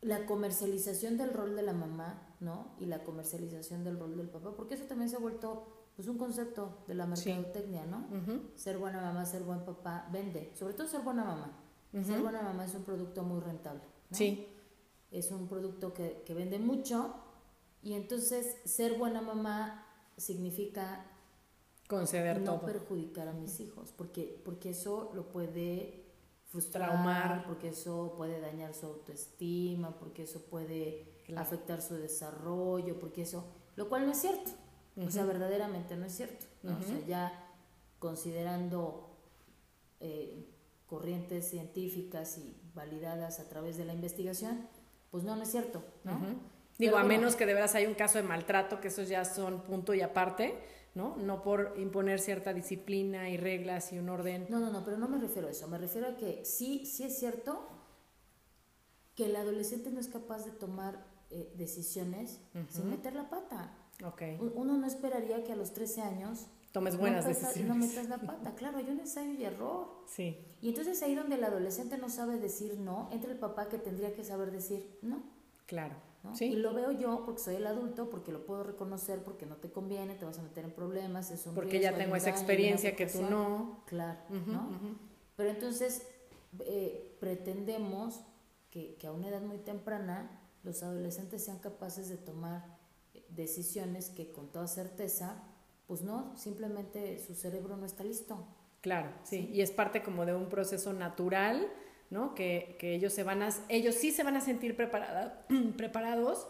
la 0.00 0.26
comercialización 0.26 1.16
del 1.18 1.32
rol 1.32 1.56
de 1.56 1.62
la 1.62 1.72
mamá, 1.72 2.36
¿no? 2.40 2.74
Y 2.78 2.86
la 2.86 3.02
comercialización 3.04 3.84
del 3.84 3.98
rol 3.98 4.16
del 4.16 4.28
papá, 4.28 4.54
porque 4.56 4.74
eso 4.74 4.84
también 4.84 5.10
se 5.10 5.16
ha 5.16 5.20
vuelto 5.20 5.74
pues 5.96 6.06
un 6.06 6.16
concepto 6.16 6.84
de 6.86 6.94
la 6.94 7.06
mercadotecnia, 7.06 7.84
¿no? 7.84 8.06
Ser 8.54 8.78
buena 8.78 9.00
mamá, 9.00 9.26
ser 9.26 9.42
buen 9.42 9.64
papá, 9.64 10.08
vende, 10.12 10.52
sobre 10.54 10.74
todo 10.74 10.86
ser 10.86 11.00
buena 11.00 11.24
mamá. 11.24 11.60
Ser 12.04 12.20
buena 12.20 12.40
mamá 12.40 12.64
es 12.66 12.74
un 12.74 12.84
producto 12.84 13.24
muy 13.24 13.40
rentable, 13.40 13.82
¿no? 14.10 14.16
Sí. 14.16 14.46
Es 15.10 15.32
un 15.32 15.48
producto 15.48 15.92
que, 15.92 16.22
que 16.24 16.34
vende 16.34 16.58
mucho 16.60 17.16
y 17.82 17.94
entonces 17.94 18.56
ser 18.64 18.98
buena 18.98 19.20
mamá 19.20 19.86
significa 20.16 21.06
conceder 21.88 22.40
no 22.40 22.56
todo. 22.56 22.66
perjudicar 22.66 23.28
a 23.28 23.32
mis 23.32 23.60
hijos, 23.60 23.92
porque, 23.96 24.40
porque 24.44 24.70
eso 24.70 25.10
lo 25.14 25.28
puede 25.30 26.04
frustrar, 26.44 27.44
porque 27.46 27.68
eso 27.68 28.14
puede 28.16 28.40
dañar 28.40 28.74
su 28.74 28.86
autoestima, 28.86 29.98
porque 29.98 30.24
eso 30.24 30.42
puede 30.42 31.06
afectar 31.36 31.80
su 31.82 31.94
desarrollo, 31.94 32.98
porque 32.98 33.22
eso, 33.22 33.44
lo 33.76 33.88
cual 33.88 34.06
no 34.06 34.12
es 34.12 34.20
cierto, 34.20 34.50
o 34.96 35.10
sea, 35.10 35.24
verdaderamente 35.24 35.96
no 35.96 36.04
es 36.04 36.12
cierto, 36.14 36.46
o 36.64 36.82
sea, 36.82 37.06
ya 37.06 37.54
considerando 37.98 39.16
eh, 40.00 40.48
corrientes 40.86 41.48
científicas 41.48 42.38
y 42.38 42.56
validadas 42.74 43.40
a 43.40 43.48
través 43.48 43.76
de 43.76 43.84
la 43.84 43.94
investigación, 43.94 44.66
pues 45.10 45.24
no, 45.24 45.36
no 45.36 45.42
es 45.42 45.50
cierto, 45.50 45.82
¿no? 46.04 46.18
Digo, 46.78 46.96
a 46.96 47.04
menos 47.04 47.34
que 47.34 47.44
de 47.44 47.54
veras 47.54 47.74
hay 47.74 47.86
un 47.86 47.94
caso 47.94 48.18
de 48.18 48.24
maltrato, 48.24 48.80
que 48.80 48.88
esos 48.88 49.08
ya 49.08 49.24
son 49.24 49.62
punto 49.62 49.94
y 49.94 50.00
aparte, 50.00 50.54
¿no? 50.94 51.16
No 51.16 51.42
por 51.42 51.74
imponer 51.76 52.20
cierta 52.20 52.52
disciplina 52.52 53.28
y 53.28 53.36
reglas 53.36 53.92
y 53.92 53.98
un 53.98 54.08
orden. 54.08 54.46
No, 54.48 54.60
no, 54.60 54.70
no, 54.70 54.84
pero 54.84 54.96
no 54.96 55.08
me 55.08 55.18
refiero 55.18 55.48
a 55.48 55.50
eso. 55.50 55.66
Me 55.66 55.76
refiero 55.78 56.08
a 56.08 56.16
que 56.16 56.44
sí, 56.44 56.86
sí 56.86 57.02
es 57.04 57.18
cierto 57.18 57.68
que 59.16 59.26
el 59.26 59.34
adolescente 59.34 59.90
no 59.90 59.98
es 59.98 60.06
capaz 60.06 60.44
de 60.44 60.52
tomar 60.52 61.04
eh, 61.30 61.52
decisiones 61.56 62.40
sin 62.70 62.88
meter 62.88 63.14
la 63.14 63.28
pata. 63.28 63.74
Okay. 64.04 64.38
Uno 64.54 64.76
no 64.76 64.86
esperaría 64.86 65.42
que 65.42 65.52
a 65.52 65.56
los 65.56 65.72
13 65.72 66.02
años 66.02 66.46
tomes 66.70 66.96
buenas 66.96 67.24
no 67.24 67.30
decisiones. 67.30 67.66
No 67.66 67.74
metas 67.74 68.08
la 68.08 68.18
pata, 68.18 68.54
claro, 68.56 68.78
hay 68.78 68.88
un 68.88 69.00
ensayo 69.00 69.32
y 69.32 69.44
error. 69.44 70.04
Sí, 70.06 70.38
Y 70.60 70.68
entonces 70.68 71.02
ahí 71.02 71.16
donde 71.16 71.34
el 71.34 71.42
adolescente 71.42 71.98
no 71.98 72.08
sabe 72.08 72.38
decir 72.38 72.78
no, 72.78 73.08
entra 73.10 73.32
el 73.32 73.38
papá 73.38 73.68
que 73.68 73.78
tendría 73.78 74.14
que 74.14 74.22
saber 74.22 74.52
decir 74.52 74.98
no. 75.02 75.22
claro. 75.66 75.96
¿No? 76.22 76.34
Sí. 76.34 76.46
Y 76.46 76.56
lo 76.56 76.74
veo 76.74 76.92
yo 76.92 77.22
porque 77.24 77.40
soy 77.40 77.56
el 77.56 77.66
adulto, 77.66 78.10
porque 78.10 78.32
lo 78.32 78.44
puedo 78.44 78.62
reconocer, 78.64 79.22
porque 79.22 79.46
no 79.46 79.56
te 79.56 79.70
conviene, 79.70 80.14
te 80.14 80.24
vas 80.24 80.38
a 80.38 80.42
meter 80.42 80.64
en 80.64 80.72
problemas, 80.72 81.30
es 81.30 81.46
un 81.46 81.54
Porque 81.54 81.78
riesgo, 81.78 81.90
ya 81.90 81.96
tengo 81.96 82.16
esa 82.16 82.26
daño, 82.26 82.36
experiencia 82.36 82.96
que 82.96 83.06
tú 83.06 83.22
no. 83.22 83.82
Claro, 83.86 84.18
¿no? 84.46 84.70
Pero 85.36 85.50
entonces 85.50 86.06
eh, 86.60 87.16
pretendemos 87.20 88.20
que, 88.70 88.96
que 88.96 89.06
a 89.06 89.12
una 89.12 89.28
edad 89.28 89.42
muy 89.42 89.58
temprana 89.58 90.40
los 90.62 90.82
adolescentes 90.82 91.44
sean 91.44 91.58
capaces 91.58 92.08
de 92.08 92.16
tomar 92.16 92.78
decisiones 93.30 94.10
que 94.10 94.32
con 94.32 94.50
toda 94.50 94.66
certeza, 94.66 95.42
pues 95.86 96.02
no, 96.02 96.36
simplemente 96.36 97.18
su 97.18 97.34
cerebro 97.34 97.76
no 97.76 97.86
está 97.86 98.04
listo. 98.04 98.46
Claro, 98.80 99.10
sí. 99.24 99.50
Y 99.52 99.60
es 99.60 99.70
parte 99.70 100.02
como 100.02 100.24
de 100.24 100.34
un 100.34 100.48
proceso 100.48 100.92
natural, 100.92 101.68
¿no? 102.10 102.34
Que, 102.34 102.76
que 102.78 102.94
ellos 102.94 103.12
se 103.12 103.22
van 103.22 103.42
a, 103.42 103.50
ellos 103.68 103.94
sí 103.94 104.10
se 104.12 104.22
van 104.22 104.36
a 104.36 104.40
sentir 104.40 104.76
preparada- 104.76 105.46
preparados, 105.76 106.46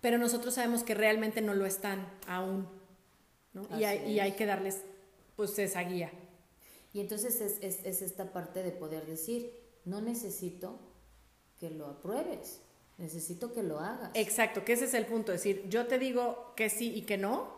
pero 0.00 0.18
nosotros 0.18 0.54
sabemos 0.54 0.82
que 0.82 0.94
realmente 0.94 1.40
no 1.40 1.54
lo 1.54 1.66
están 1.66 2.06
aún, 2.26 2.68
¿no? 3.52 3.66
Y 3.78 3.84
hay, 3.84 4.10
y 4.10 4.20
hay 4.20 4.30
es. 4.30 4.36
que 4.36 4.46
darles, 4.46 4.82
pues, 5.36 5.58
esa 5.58 5.82
guía. 5.82 6.10
Y 6.92 7.00
entonces 7.00 7.40
es, 7.40 7.58
es, 7.62 7.84
es 7.84 8.02
esta 8.02 8.32
parte 8.32 8.62
de 8.62 8.70
poder 8.70 9.06
decir, 9.06 9.52
no 9.84 10.00
necesito 10.00 10.78
que 11.58 11.70
lo 11.70 11.86
apruebes, 11.86 12.60
necesito 12.98 13.52
que 13.52 13.62
lo 13.62 13.80
hagas. 13.80 14.10
Exacto, 14.14 14.64
que 14.64 14.74
ese 14.74 14.84
es 14.84 14.94
el 14.94 15.06
punto, 15.06 15.32
decir, 15.32 15.64
yo 15.68 15.86
te 15.86 15.98
digo 15.98 16.52
que 16.56 16.70
sí 16.70 16.94
y 16.94 17.02
que 17.02 17.18
no, 17.18 17.54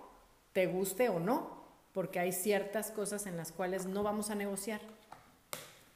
te 0.53 0.67
guste 0.67 1.09
o 1.09 1.21
no, 1.21 1.59
porque 1.93 2.19
hay 2.19 2.33
ciertas 2.33 2.91
cosas 2.91 3.27
en 3.27 3.37
las 3.37 3.53
cuales 3.53 3.87
no 3.87 4.03
vamos 4.03 4.31
a 4.31 4.35
negociar. 4.35 4.81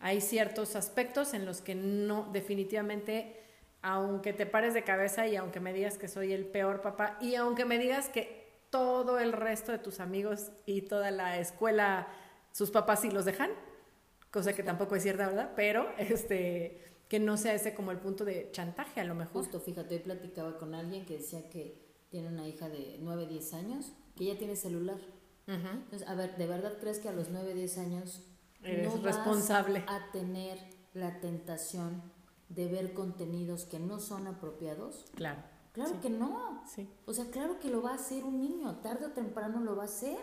Hay 0.03 0.21
ciertos 0.21 0.75
aspectos 0.75 1.33
en 1.33 1.47
los 1.47 1.61
que 1.61 1.77
no, 1.77 2.29
definitivamente, 2.33 3.41
aunque 3.83 4.33
te 4.33 4.47
pares 4.47 4.75
de 4.75 4.83
cabeza 4.83 5.29
y 5.29 5.37
aunque 5.37 5.61
me 5.61 5.73
digas 5.73 5.97
que 5.97 6.09
soy 6.09 6.33
el 6.33 6.45
peor 6.45 6.83
papá 6.83 7.17
y 7.21 7.37
aunque 7.37 7.65
me 7.65 7.79
digas 7.79 8.09
que 8.09 8.43
todo 8.69 9.21
el 9.21 9.33
resto 9.33 9.71
de 9.71 9.79
tus 9.79 10.01
amigos 10.01 10.51
y 10.67 10.83
toda 10.83 11.13
la 11.13 11.39
escuela, 11.39 12.09
sus 12.51 12.73
papás 12.73 13.03
sí 13.03 13.13
los 13.13 13.25
dejan, 13.25 13.53
cosa 14.33 14.53
que 14.55 14.65
tampoco 14.65 14.97
es 14.97 15.05
cierta, 15.05 15.29
¿verdad? 15.29 15.53
Pero 15.55 15.89
este, 15.99 16.81
que 17.09 17.21
no 17.21 17.37
sea 17.37 17.55
ese 17.55 17.73
como 17.73 17.93
el 17.93 17.99
punto 17.99 18.25
de 18.25 18.51
chantaje 18.51 19.01
a 19.01 19.05
lo 19.05 19.15
mejor. 19.15 19.45
Justo, 19.45 19.61
fíjate, 19.61 19.95
hoy 19.95 20.01
platicaba 20.01 20.59
con 20.59 20.75
alguien 20.75 21.07
que 21.07 21.19
decía 21.19 21.49
que 21.49 21.81
tiene 22.09 22.27
una 22.27 22.49
hija 22.49 22.69
de 22.69 22.97
9, 22.99 23.27
10 23.27 23.55
años, 23.55 23.93
que 24.17 24.25
ya 24.25 24.37
tiene 24.37 24.57
celular. 24.57 24.99
Entonces, 25.47 26.09
a 26.09 26.15
ver, 26.17 26.37
¿de 26.37 26.47
verdad 26.47 26.79
crees 26.81 26.99
que 26.99 27.09
a 27.09 27.13
los 27.13 27.29
9, 27.29 27.55
10 27.55 27.79
años 27.79 28.32
Eres 28.63 28.95
no 28.95 29.03
vas 29.03 29.17
responsable. 29.17 29.85
a 29.89 30.11
tener 30.13 30.59
la 30.95 31.21
tentación 31.21 32.03
de 32.49 32.67
ver 32.69 32.93
contenidos 32.95 33.65
que 33.65 33.79
no 33.79 33.99
son 33.99 34.27
apropiados? 34.27 35.07
Claro. 35.15 35.43
Claro 35.73 35.91
Sí. 35.91 35.97
que 36.03 36.11
no. 36.11 36.63
Sí. 36.67 36.89
O 37.07 37.15
sea, 37.15 37.31
claro 37.31 37.59
que 37.59 37.71
lo 37.71 37.81
va 37.83 37.93
a 37.93 37.95
hacer 37.95 38.25
un 38.25 38.39
niño, 38.41 38.77
tarde 38.81 39.07
o 39.07 39.11
temprano 39.13 39.61
lo 39.61 39.75
va 39.75 39.83
a 39.85 39.87
hacer. 39.87 40.19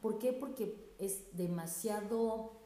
¿Por 0.00 0.18
qué? 0.18 0.32
Porque 0.32 0.94
es 0.98 1.36
demasiado 1.36 2.60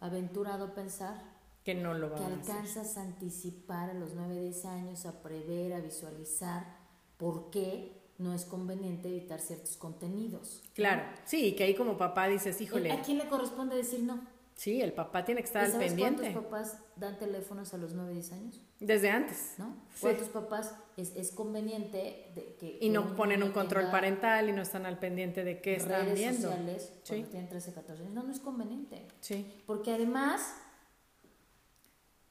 aventurado 0.00 0.74
pensar 0.74 1.34
Que 1.64 1.74
no 1.74 1.94
lo 1.94 2.14
que 2.14 2.20
vamos 2.20 2.38
a 2.38 2.40
hacer. 2.40 2.54
alcanzas 2.54 2.96
a 2.96 3.02
anticipar 3.02 3.90
a 3.90 3.94
los 3.94 4.14
9, 4.14 4.38
10 4.40 4.64
años, 4.66 5.04
a 5.06 5.20
prever, 5.22 5.72
a 5.72 5.80
visualizar 5.80 6.76
por 7.16 7.50
qué 7.50 7.95
no 8.18 8.32
es 8.32 8.44
conveniente 8.44 9.08
evitar 9.08 9.40
ciertos 9.40 9.76
contenidos. 9.76 10.62
Claro. 10.74 11.02
Sí, 11.24 11.54
que 11.54 11.64
ahí 11.64 11.74
como 11.74 11.96
papá 11.98 12.28
dices, 12.28 12.58
¿A 12.58 12.62
híjole, 12.62 13.00
quién 13.04 13.18
le 13.18 13.28
corresponde 13.28 13.76
decir 13.76 14.00
no? 14.02 14.20
sí, 14.54 14.80
el 14.80 14.94
papá 14.94 15.22
tiene 15.26 15.42
que 15.42 15.46
estar 15.48 15.68
¿Y 15.68 15.72
al 15.72 15.78
pendiente. 15.78 16.22
cuántos 16.32 16.44
papás 16.44 16.78
dan 16.96 17.18
teléfonos 17.18 17.74
a 17.74 17.76
los 17.76 17.92
9, 17.92 18.14
10 18.14 18.32
años? 18.32 18.62
Desde 18.80 19.10
antes. 19.10 19.54
¿No? 19.58 19.66
Sí. 19.94 20.00
¿Cuántos 20.00 20.28
papás 20.28 20.74
es, 20.96 21.14
es 21.14 21.30
conveniente 21.30 22.32
de 22.34 22.56
que... 22.58 22.78
Y 22.80 22.88
no 22.88 23.14
ponen 23.16 23.42
un 23.42 23.50
control 23.52 23.90
parental 23.90 24.48
y 24.48 24.52
no 24.52 24.62
están 24.62 24.86
al 24.86 24.98
pendiente 24.98 25.44
de 25.44 25.60
qué 25.60 25.76
están 25.76 26.06
redes 26.06 26.18
viendo. 26.18 26.40
sociales 26.48 26.92
cuando 27.06 27.24
Sí. 27.26 27.30
tienen 27.30 27.48
13, 27.50 27.74
14 27.74 28.02
años? 28.02 28.14
No, 28.14 28.22
no 28.22 28.32
es 28.32 28.40
conveniente. 28.40 29.06
Sí. 29.20 29.46
Porque 29.66 29.92
además, 29.92 30.54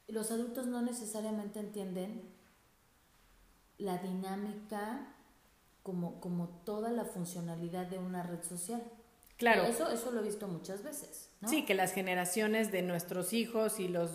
los 0.07 0.31
adultos 0.31 0.65
no 0.65 0.81
necesariamente 0.81 1.59
entienden 1.59 2.23
la 3.77 3.97
dinámica 3.99 5.14
como, 5.85 6.19
como 6.19 6.49
toda 6.65 6.89
la 6.89 7.05
funcionalidad 7.05 7.85
de 7.85 7.99
una 7.99 8.23
red 8.23 8.41
social. 8.43 8.81
Claro. 9.37 9.63
Eso, 9.65 9.91
eso 9.91 10.09
lo 10.11 10.21
he 10.21 10.23
visto 10.23 10.47
muchas 10.47 10.81
veces. 10.83 11.29
¿no? 11.41 11.47
Sí, 11.47 11.63
que 11.63 11.75
las 11.75 11.91
generaciones 11.93 12.71
de 12.71 12.81
nuestros 12.81 13.33
hijos 13.33 13.79
y 13.79 13.87
los 13.87 14.09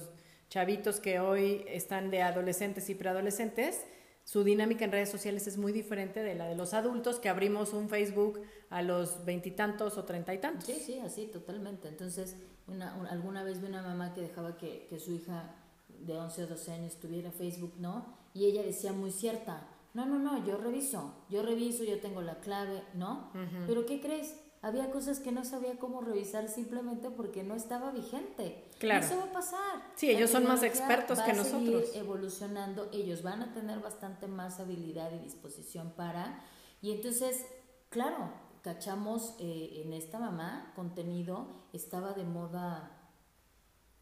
chavitos 0.48 0.98
que 0.98 1.20
hoy 1.20 1.64
están 1.68 2.10
de 2.10 2.22
adolescentes 2.22 2.90
y 2.90 2.96
preadolescentes, 2.96 3.84
su 4.24 4.42
dinámica 4.42 4.84
en 4.84 4.90
redes 4.90 5.10
sociales 5.10 5.46
es 5.46 5.58
muy 5.58 5.70
diferente 5.72 6.24
de 6.24 6.34
la 6.34 6.48
de 6.48 6.56
los 6.56 6.74
adultos 6.74 7.20
que 7.20 7.28
abrimos 7.28 7.72
un 7.72 7.88
Facebook 7.88 8.40
a 8.68 8.82
los 8.82 9.24
veintitantos 9.24 9.96
o 9.96 10.04
treinta 10.04 10.34
y 10.34 10.38
tantos. 10.38 10.64
Sí, 10.64 10.74
sí, 10.84 10.98
así, 10.98 11.26
totalmente. 11.26 11.86
Entonces, 11.86 12.34
una, 12.66 12.96
un- 12.96 13.06
alguna 13.06 13.44
vez 13.44 13.60
vi 13.60 13.68
una 13.68 13.82
mamá 13.82 14.12
que 14.12 14.22
dejaba 14.22 14.56
que, 14.56 14.86
que 14.90 14.98
su 14.98 15.12
hija 15.12 15.54
de 16.00 16.16
11 16.16 16.42
o 16.44 16.46
12 16.48 16.72
años 16.72 16.96
tuviera 16.98 17.30
Facebook, 17.30 17.74
¿no? 17.78 18.18
Y 18.34 18.46
ella 18.46 18.62
decía 18.64 18.92
muy 18.92 19.12
cierta, 19.12 19.68
no, 19.94 20.06
no, 20.06 20.18
no, 20.18 20.44
yo 20.46 20.56
reviso, 20.56 21.14
yo 21.28 21.42
reviso, 21.42 21.84
yo 21.84 22.00
tengo 22.00 22.22
la 22.22 22.40
clave, 22.40 22.82
¿no? 22.94 23.30
Pero 23.66 23.86
¿qué 23.86 24.00
crees? 24.00 24.36
Había 24.62 24.90
cosas 24.90 25.20
que 25.20 25.32
no 25.32 25.42
sabía 25.44 25.78
cómo 25.78 26.02
revisar 26.02 26.48
simplemente 26.48 27.08
porque 27.10 27.42
no 27.42 27.54
estaba 27.54 27.90
vigente. 27.92 28.68
Claro. 28.78 29.04
Eso 29.04 29.16
va 29.16 29.24
a 29.24 29.32
pasar. 29.32 29.82
Sí, 29.96 30.08
La 30.08 30.18
ellos 30.18 30.30
son 30.30 30.46
más 30.46 30.62
expertos 30.62 31.18
va 31.18 31.24
que 31.24 31.30
a 31.32 31.44
seguir 31.44 31.72
nosotros. 31.72 31.96
evolucionando, 31.96 32.88
ellos 32.92 33.22
van 33.22 33.42
a 33.42 33.54
tener 33.54 33.80
bastante 33.80 34.26
más 34.26 34.60
habilidad 34.60 35.10
y 35.12 35.18
disposición 35.18 35.92
para. 35.96 36.44
Y 36.82 36.92
entonces, 36.92 37.46
claro, 37.88 38.32
cachamos 38.62 39.34
eh, 39.38 39.82
en 39.84 39.94
esta 39.94 40.18
mamá 40.18 40.72
contenido, 40.76 41.46
estaba 41.72 42.12
de 42.12 42.24
moda 42.24 42.98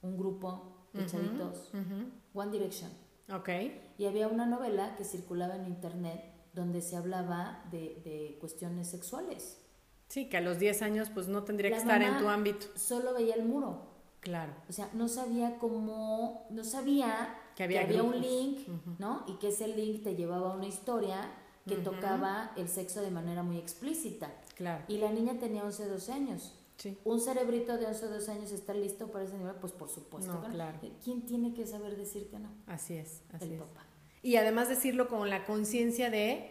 un 0.02 0.18
grupo 0.18 0.88
de. 0.92 1.06
One 2.34 2.50
Direction. 2.50 2.90
Ok. 3.32 3.48
Y 3.98 4.06
había 4.06 4.28
una 4.28 4.46
novela 4.46 4.94
que 4.96 5.04
circulaba 5.04 5.56
en 5.56 5.66
internet 5.66 6.24
donde 6.54 6.80
se 6.80 6.96
hablaba 6.96 7.64
de, 7.70 8.00
de 8.04 8.36
cuestiones 8.40 8.88
sexuales. 8.88 9.58
Sí, 10.08 10.28
que 10.28 10.38
a 10.38 10.40
los 10.40 10.58
10 10.58 10.82
años 10.82 11.10
pues 11.12 11.28
no 11.28 11.44
tendría 11.44 11.70
La 11.70 11.76
que 11.76 11.82
estar 11.82 12.02
en 12.02 12.18
tu 12.18 12.28
ámbito. 12.28 12.66
Solo 12.74 13.14
veía 13.14 13.34
el 13.34 13.44
muro. 13.44 13.88
Claro. 14.20 14.52
O 14.68 14.72
sea, 14.72 14.90
no 14.94 15.08
sabía 15.08 15.58
cómo, 15.58 16.46
no 16.50 16.64
sabía 16.64 17.34
Que 17.54 17.64
había 17.64 18.02
un 18.02 18.20
link, 18.20 18.66
¿no? 18.98 19.24
Y 19.26 19.34
que 19.34 19.48
ese 19.48 19.68
link 19.68 20.02
te 20.02 20.16
llevaba 20.16 20.52
a 20.52 20.56
una 20.56 20.66
historia 20.66 21.30
que 21.66 21.76
tocaba 21.76 22.52
el 22.56 22.68
sexo 22.68 23.02
de 23.02 23.10
manera 23.10 23.42
muy 23.42 23.58
explícita. 23.58 24.32
Claro. 24.56 24.84
Y 24.88 24.98
la 24.98 25.10
niña 25.12 25.38
tenía 25.38 25.62
11, 25.64 25.86
12 25.86 26.12
años. 26.12 26.57
Sí. 26.78 26.96
¿Un 27.04 27.20
cerebrito 27.20 27.76
de 27.76 27.86
11 27.86 28.06
o 28.06 28.08
12 28.08 28.30
años 28.30 28.52
está 28.52 28.72
listo 28.72 29.08
para 29.10 29.24
ese 29.24 29.36
nivel? 29.36 29.56
Pues 29.56 29.72
por 29.72 29.88
supuesto. 29.90 30.32
No, 30.32 30.48
claro. 30.48 30.78
¿Quién 31.02 31.26
tiene 31.26 31.52
que 31.52 31.66
saber 31.66 31.96
decir 31.96 32.30
que 32.30 32.38
no? 32.38 32.50
Así 32.66 32.94
es, 32.94 33.22
así 33.32 33.46
el 33.46 33.52
es. 33.54 33.60
papá. 33.60 33.84
Y 34.22 34.36
además 34.36 34.68
decirlo 34.68 35.08
con 35.08 35.28
la 35.28 35.44
conciencia 35.44 36.08
de, 36.08 36.50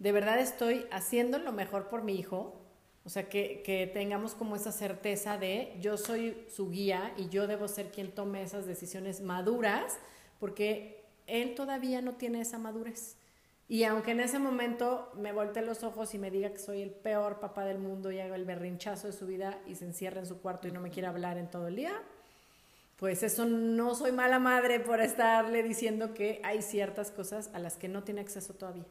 de 0.00 0.12
verdad 0.12 0.40
estoy 0.40 0.86
haciendo 0.90 1.38
lo 1.38 1.52
mejor 1.52 1.88
por 1.88 2.02
mi 2.02 2.14
hijo. 2.14 2.60
O 3.04 3.08
sea, 3.08 3.28
que, 3.28 3.62
que 3.64 3.86
tengamos 3.86 4.34
como 4.34 4.54
esa 4.56 4.72
certeza 4.72 5.38
de 5.38 5.78
yo 5.80 5.96
soy 5.96 6.44
su 6.48 6.70
guía 6.70 7.14
y 7.16 7.28
yo 7.28 7.46
debo 7.46 7.66
ser 7.68 7.90
quien 7.90 8.12
tome 8.12 8.42
esas 8.42 8.66
decisiones 8.66 9.22
maduras, 9.22 9.98
porque 10.40 11.06
él 11.26 11.54
todavía 11.54 12.02
no 12.02 12.16
tiene 12.16 12.40
esa 12.40 12.58
madurez. 12.58 13.16
Y 13.70 13.84
aunque 13.84 14.12
en 14.12 14.20
ese 14.20 14.38
momento 14.38 15.10
me 15.14 15.32
voltee 15.32 15.62
los 15.62 15.82
ojos 15.84 16.14
y 16.14 16.18
me 16.18 16.30
diga 16.30 16.50
que 16.50 16.58
soy 16.58 16.80
el 16.80 16.90
peor 16.90 17.38
papá 17.38 17.64
del 17.66 17.78
mundo 17.78 18.10
y 18.10 18.18
haga 18.18 18.34
el 18.34 18.46
berrinchazo 18.46 19.08
de 19.08 19.12
su 19.12 19.26
vida 19.26 19.60
y 19.66 19.74
se 19.74 19.84
encierra 19.84 20.20
en 20.20 20.26
su 20.26 20.40
cuarto 20.40 20.68
y 20.68 20.72
no 20.72 20.80
me 20.80 20.90
quiere 20.90 21.06
hablar 21.08 21.36
en 21.36 21.50
todo 21.50 21.66
el 21.68 21.76
día, 21.76 21.92
pues 22.96 23.22
eso 23.22 23.44
no 23.44 23.94
soy 23.94 24.10
mala 24.12 24.38
madre 24.38 24.80
por 24.80 25.00
estarle 25.00 25.62
diciendo 25.62 26.14
que 26.14 26.40
hay 26.44 26.62
ciertas 26.62 27.10
cosas 27.10 27.50
a 27.52 27.58
las 27.58 27.76
que 27.76 27.88
no 27.88 28.02
tiene 28.04 28.22
acceso 28.22 28.54
todavía, 28.54 28.86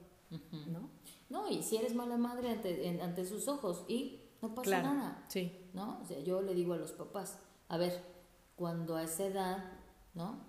¿no? 0.68 0.90
No, 1.30 1.50
y 1.50 1.64
si 1.64 1.76
eres 1.78 1.94
mala 1.96 2.16
madre 2.18 2.52
ante, 2.52 2.88
en- 2.88 3.02
ante 3.02 3.26
sus 3.26 3.48
ojos 3.48 3.84
y 3.88 4.22
no 4.42 4.50
pasa 4.54 4.62
Claro, 4.70 4.88
nada. 4.94 5.26
sí, 5.28 5.52
¿no? 5.74 6.00
O 6.02 6.06
sea, 6.06 6.20
yo 6.20 6.42
le 6.44 6.54
digo 6.54 6.74
a 6.74 6.78
los 6.78 6.92
papás, 6.94 7.40
a 7.68 7.78
ver, 7.78 8.02
cuando 8.56 8.96
a 8.96 9.04
esa 9.04 9.26
edad, 9.26 9.74
¿no? 10.14 10.40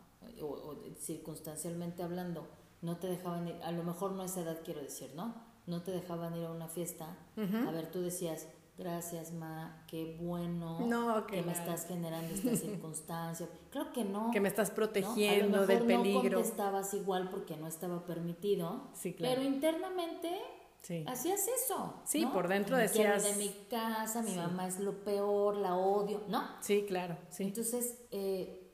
O, 0.43 0.45
o 0.47 0.77
circunstancialmente 1.01 2.03
hablando, 2.03 2.47
no 2.83 2.97
te 2.99 3.07
dejaban 3.09 3.49
ir, 3.49 3.57
a 3.63 3.73
lo 3.73 3.83
mejor 3.85 4.13
no 4.13 4.23
a 4.23 4.27
esa 4.27 4.41
edad 4.41 4.59
quiero 4.65 4.81
decir, 4.81 5.11
¿no? 5.15 5.35
No 5.67 5.83
te 5.83 5.91
dejaban 5.91 6.35
ir 6.37 6.47
a 6.47 6.51
una 6.51 6.69
fiesta. 6.69 7.17
A 7.37 7.71
ver, 7.71 7.91
tú 7.91 8.01
decías, 8.01 8.47
gracias, 8.79 9.33
ma, 9.33 9.85
qué 9.89 10.17
bueno 10.21 10.81
No, 10.87 11.27
que 11.27 11.43
me 11.43 11.53
claro. 11.53 11.59
estás 11.59 11.87
generando 11.87 12.33
esta 12.35 12.57
circunstancia. 12.67 13.49
Claro 13.71 13.93
que 13.93 14.05
no. 14.05 14.31
que 14.31 14.41
me 14.41 14.49
estás 14.49 14.71
¿no? 14.71 14.77
protegiendo 14.77 15.59
lo 15.59 15.67
del 15.67 15.85
peligro. 15.85 16.23
No 16.23 16.31
contestabas 16.37 16.95
igual 16.95 17.29
porque 17.31 17.57
no 17.57 17.67
estaba 17.67 18.07
permitido. 18.07 18.89
Sí, 18.95 19.13
claro. 19.15 19.35
Pero 19.37 19.47
internamente 19.49 20.39
Sí. 20.81 21.05
Hacías 21.09 21.45
eso. 21.49 21.95
Sí, 22.05 22.25
por 22.27 22.47
dentro 22.47 22.77
me 22.77 22.83
decías. 22.83 23.25
de 23.25 23.35
mi 23.35 23.49
casa, 23.69 24.23
mi 24.23 24.33
mamá 24.37 24.69
es 24.69 24.79
lo 24.79 24.93
peor, 25.05 25.57
la 25.57 25.75
odio, 25.75 26.23
¿no? 26.29 26.43
Sí, 26.61 26.85
claro. 26.87 27.19
Sí. 27.31 27.43
Entonces, 27.43 27.99
eh, 28.13 28.68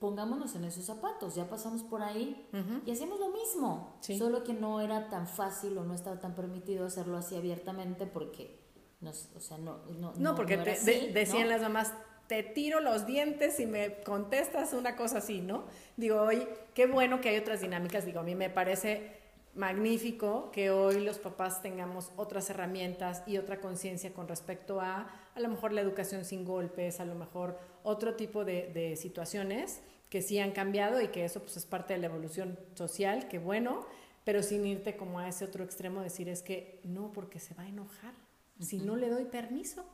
pongámonos 0.00 0.54
en 0.56 0.64
esos 0.64 0.86
zapatos, 0.86 1.34
ya 1.34 1.48
pasamos 1.48 1.82
por 1.82 2.02
ahí 2.02 2.48
y 2.86 2.90
hacemos 2.90 3.20
lo 3.20 3.28
mismo, 3.28 3.98
solo 4.00 4.42
que 4.42 4.54
no 4.54 4.80
era 4.80 5.10
tan 5.10 5.28
fácil 5.28 5.76
o 5.76 5.84
no 5.84 5.94
estaba 5.94 6.18
tan 6.18 6.34
permitido 6.34 6.86
hacerlo 6.86 7.18
así 7.18 7.36
abiertamente 7.36 8.06
porque, 8.06 8.58
no, 9.00 9.10
o 9.10 9.40
sea, 9.40 9.58
no, 9.58 9.84
no, 9.98 10.14
no 10.16 10.34
porque 10.34 10.56
decían 10.56 11.50
las 11.50 11.60
mamás, 11.60 11.92
te 12.28 12.42
tiro 12.42 12.80
los 12.80 13.06
dientes 13.06 13.60
y 13.60 13.66
me 13.66 14.02
contestas 14.02 14.72
una 14.72 14.96
cosa 14.96 15.18
así, 15.18 15.42
¿no? 15.42 15.64
Digo, 15.96 16.22
hoy, 16.22 16.48
qué 16.74 16.86
bueno 16.86 17.20
que 17.20 17.28
hay 17.28 17.36
otras 17.36 17.60
dinámicas, 17.60 18.06
digo, 18.06 18.20
a 18.20 18.22
mí 18.22 18.34
me 18.34 18.48
parece 18.48 19.19
magnífico 19.54 20.50
que 20.52 20.70
hoy 20.70 21.00
los 21.00 21.18
papás 21.18 21.62
tengamos 21.62 22.12
otras 22.16 22.48
herramientas 22.50 23.22
y 23.26 23.38
otra 23.38 23.60
conciencia 23.60 24.12
con 24.12 24.28
respecto 24.28 24.80
a 24.80 25.10
a 25.34 25.40
lo 25.40 25.48
mejor 25.48 25.72
la 25.72 25.80
educación 25.80 26.24
sin 26.24 26.44
golpes, 26.44 27.00
a 27.00 27.04
lo 27.04 27.14
mejor 27.14 27.58
otro 27.82 28.14
tipo 28.14 28.44
de, 28.44 28.70
de 28.72 28.96
situaciones 28.96 29.80
que 30.08 30.22
sí 30.22 30.38
han 30.38 30.52
cambiado 30.52 31.00
y 31.00 31.08
que 31.08 31.24
eso 31.24 31.40
pues 31.40 31.56
es 31.56 31.66
parte 31.66 31.94
de 31.94 32.00
la 32.00 32.06
evolución 32.06 32.58
social, 32.74 33.28
que 33.28 33.38
bueno, 33.38 33.86
pero 34.24 34.42
sin 34.42 34.66
irte 34.66 34.96
como 34.96 35.20
a 35.20 35.28
ese 35.28 35.44
otro 35.44 35.64
extremo, 35.64 36.02
decir 36.02 36.28
es 36.28 36.42
que 36.42 36.80
no, 36.84 37.12
porque 37.12 37.38
se 37.38 37.54
va 37.54 37.62
a 37.62 37.68
enojar, 37.68 38.14
si 38.58 38.78
no 38.78 38.96
le 38.96 39.08
doy 39.08 39.24
permiso, 39.24 39.84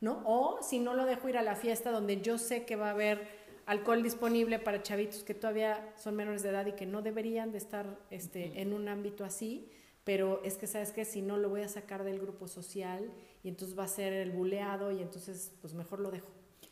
¿no? 0.00 0.22
O 0.24 0.62
si 0.62 0.80
no 0.80 0.94
lo 0.94 1.06
dejo 1.06 1.28
ir 1.28 1.38
a 1.38 1.42
la 1.42 1.56
fiesta 1.56 1.90
donde 1.90 2.20
yo 2.20 2.38
sé 2.38 2.64
que 2.64 2.76
va 2.76 2.88
a 2.88 2.92
haber 2.92 3.39
alcohol 3.66 4.02
disponible 4.02 4.58
para 4.58 4.82
chavitos 4.82 5.22
que 5.22 5.34
todavía 5.34 5.94
son 5.96 6.16
menores 6.16 6.42
de 6.42 6.50
edad 6.50 6.66
y 6.66 6.72
que 6.72 6.86
no 6.86 7.02
deberían 7.02 7.52
de 7.52 7.58
estar 7.58 7.98
este, 8.10 8.60
en 8.60 8.72
un 8.72 8.88
ámbito 8.88 9.24
así, 9.24 9.68
pero 10.04 10.42
es 10.44 10.56
que 10.56 10.66
sabes 10.66 10.92
que 10.92 11.04
si 11.04 11.22
no 11.22 11.36
lo 11.36 11.48
voy 11.48 11.62
a 11.62 11.68
sacar 11.68 12.04
del 12.04 12.20
grupo 12.20 12.48
social 12.48 13.12
y 13.42 13.48
entonces 13.48 13.78
va 13.78 13.84
a 13.84 13.88
ser 13.88 14.12
el 14.12 14.30
buleado 14.30 14.92
y 14.92 15.02
entonces 15.02 15.52
pues 15.60 15.74
mejor 15.74 16.00
lo 16.00 16.10
dejo. 16.10 16.28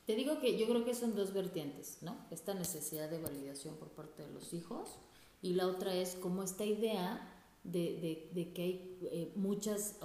Te 0.07 0.15
digo 0.15 0.41
que 0.41 0.59
yo 0.59 0.67
creo 0.67 0.85
que 0.85 0.95
son 0.95 1.15
dos 1.15 1.35
vertientes, 1.35 1.99
¿no? 2.01 2.17
Esta 2.31 2.55
necesidad 2.55 3.11
de 3.11 3.19
validación 3.21 3.77
por 3.77 3.89
parte 3.91 4.23
de 4.23 4.33
los 4.33 4.55
hijos 4.55 4.99
y 5.43 5.55
la 5.55 5.67
otra 5.67 5.95
es 5.95 6.15
como 6.15 6.43
esta 6.43 6.65
idea 6.65 7.35
de, 7.65 8.31
de, 8.33 8.53
que 8.53 8.63
hay 8.63 8.99
eh, 9.03 9.33
muchas 9.37 9.99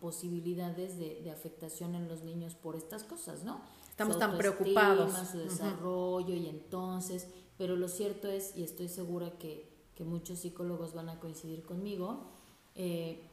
posibilidades 0.00 0.98
de, 0.98 1.20
de, 1.22 1.30
afectación 1.30 1.94
en 1.94 2.08
los 2.08 2.22
niños 2.22 2.54
por 2.54 2.76
estas 2.76 3.02
cosas, 3.02 3.42
¿no? 3.44 3.60
Estamos 3.98 4.18
tan 4.20 4.38
preocupados. 4.38 5.12
Su 5.28 5.38
desarrollo 5.38 6.32
y 6.32 6.46
entonces, 6.46 7.26
pero 7.56 7.74
lo 7.74 7.88
cierto 7.88 8.28
es, 8.28 8.56
y 8.56 8.62
estoy 8.62 8.86
segura 8.86 9.32
que, 9.38 9.68
que 9.96 10.04
muchos 10.04 10.38
psicólogos 10.38 10.94
van 10.94 11.08
a 11.08 11.18
coincidir 11.18 11.64
conmigo, 11.64 12.30
eh, 12.76 13.28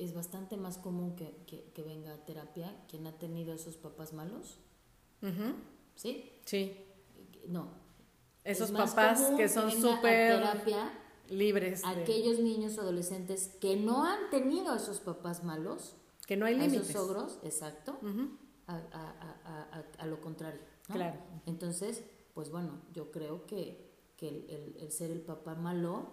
es 0.00 0.12
bastante 0.12 0.56
más 0.56 0.76
común 0.76 1.14
que, 1.14 1.36
que, 1.46 1.82
venga 1.84 2.12
a 2.14 2.24
terapia 2.24 2.74
quien 2.88 3.06
ha 3.06 3.12
tenido 3.12 3.54
esos 3.54 3.76
papás 3.76 4.12
malos 4.12 4.58
¿Sí? 5.94 6.32
Sí. 6.46 6.76
No. 7.46 7.68
Esos 8.42 8.72
papás 8.72 9.30
que 9.36 9.48
son 9.48 9.70
súper 9.70 10.42
libres. 11.28 11.82
Aquellos 11.84 12.40
niños 12.40 12.76
o 12.78 12.80
adolescentes 12.80 13.54
que 13.60 13.76
no 13.76 14.04
han 14.04 14.30
tenido 14.30 14.74
esos 14.74 14.98
papás 14.98 15.44
malos. 15.44 15.94
Que 16.26 16.36
no 16.36 16.46
hay 16.46 16.56
límites. 16.56 16.90
Esos 16.90 17.08
ogros, 17.08 17.38
exacto. 17.44 18.00
a, 18.66 18.76
a, 18.76 19.39
a, 19.98 20.06
lo 20.06 20.20
contrario. 20.20 20.60
Claro. 20.90 21.18
Entonces, 21.46 22.04
pues 22.34 22.50
bueno, 22.50 22.80
yo 22.92 23.10
creo 23.10 23.46
que, 23.46 23.90
que 24.16 24.28
el, 24.28 24.76
el, 24.80 24.92
ser 24.92 25.10
el 25.10 25.20
papá 25.20 25.54
malo 25.54 26.08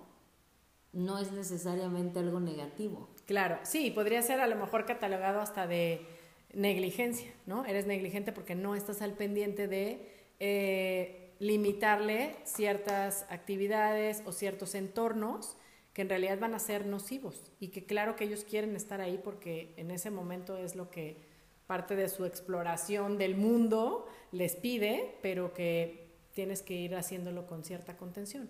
no 0.93 1.19
es 1.19 1.31
necesariamente 1.31 2.19
algo 2.19 2.39
negativo. 2.39 3.09
Claro, 3.25 3.59
sí, 3.63 3.91
podría 3.91 4.21
ser 4.21 4.39
a 4.39 4.47
lo 4.47 4.55
mejor 4.55 4.85
catalogado 4.85 5.41
hasta 5.41 5.67
de 5.67 6.05
negligencia, 6.53 7.31
¿no? 7.45 7.65
Eres 7.65 7.85
negligente 7.85 8.31
porque 8.31 8.55
no 8.55 8.75
estás 8.75 9.01
al 9.01 9.13
pendiente 9.13 9.67
de 9.67 10.09
eh, 10.39 11.33
limitarle 11.39 12.35
ciertas 12.43 13.25
actividades 13.29 14.23
o 14.25 14.31
ciertos 14.31 14.75
entornos 14.75 15.57
que 15.93 16.03
en 16.03 16.09
realidad 16.09 16.39
van 16.39 16.53
a 16.53 16.59
ser 16.59 16.85
nocivos 16.85 17.51
y 17.59 17.69
que 17.69 17.85
claro 17.85 18.15
que 18.15 18.25
ellos 18.25 18.43
quieren 18.43 18.75
estar 18.75 19.01
ahí 19.01 19.19
porque 19.23 19.73
en 19.77 19.91
ese 19.91 20.11
momento 20.11 20.57
es 20.57 20.75
lo 20.75 20.89
que 20.89 21.26
parte 21.67 21.95
de 21.95 22.09
su 22.09 22.25
exploración 22.25 23.17
del 23.17 23.35
mundo 23.35 24.07
les 24.31 24.55
pide, 24.55 25.19
pero 25.21 25.53
que 25.53 26.07
tienes 26.33 26.61
que 26.61 26.73
ir 26.75 26.95
haciéndolo 26.95 27.45
con 27.45 27.63
cierta 27.63 27.97
contención. 27.97 28.49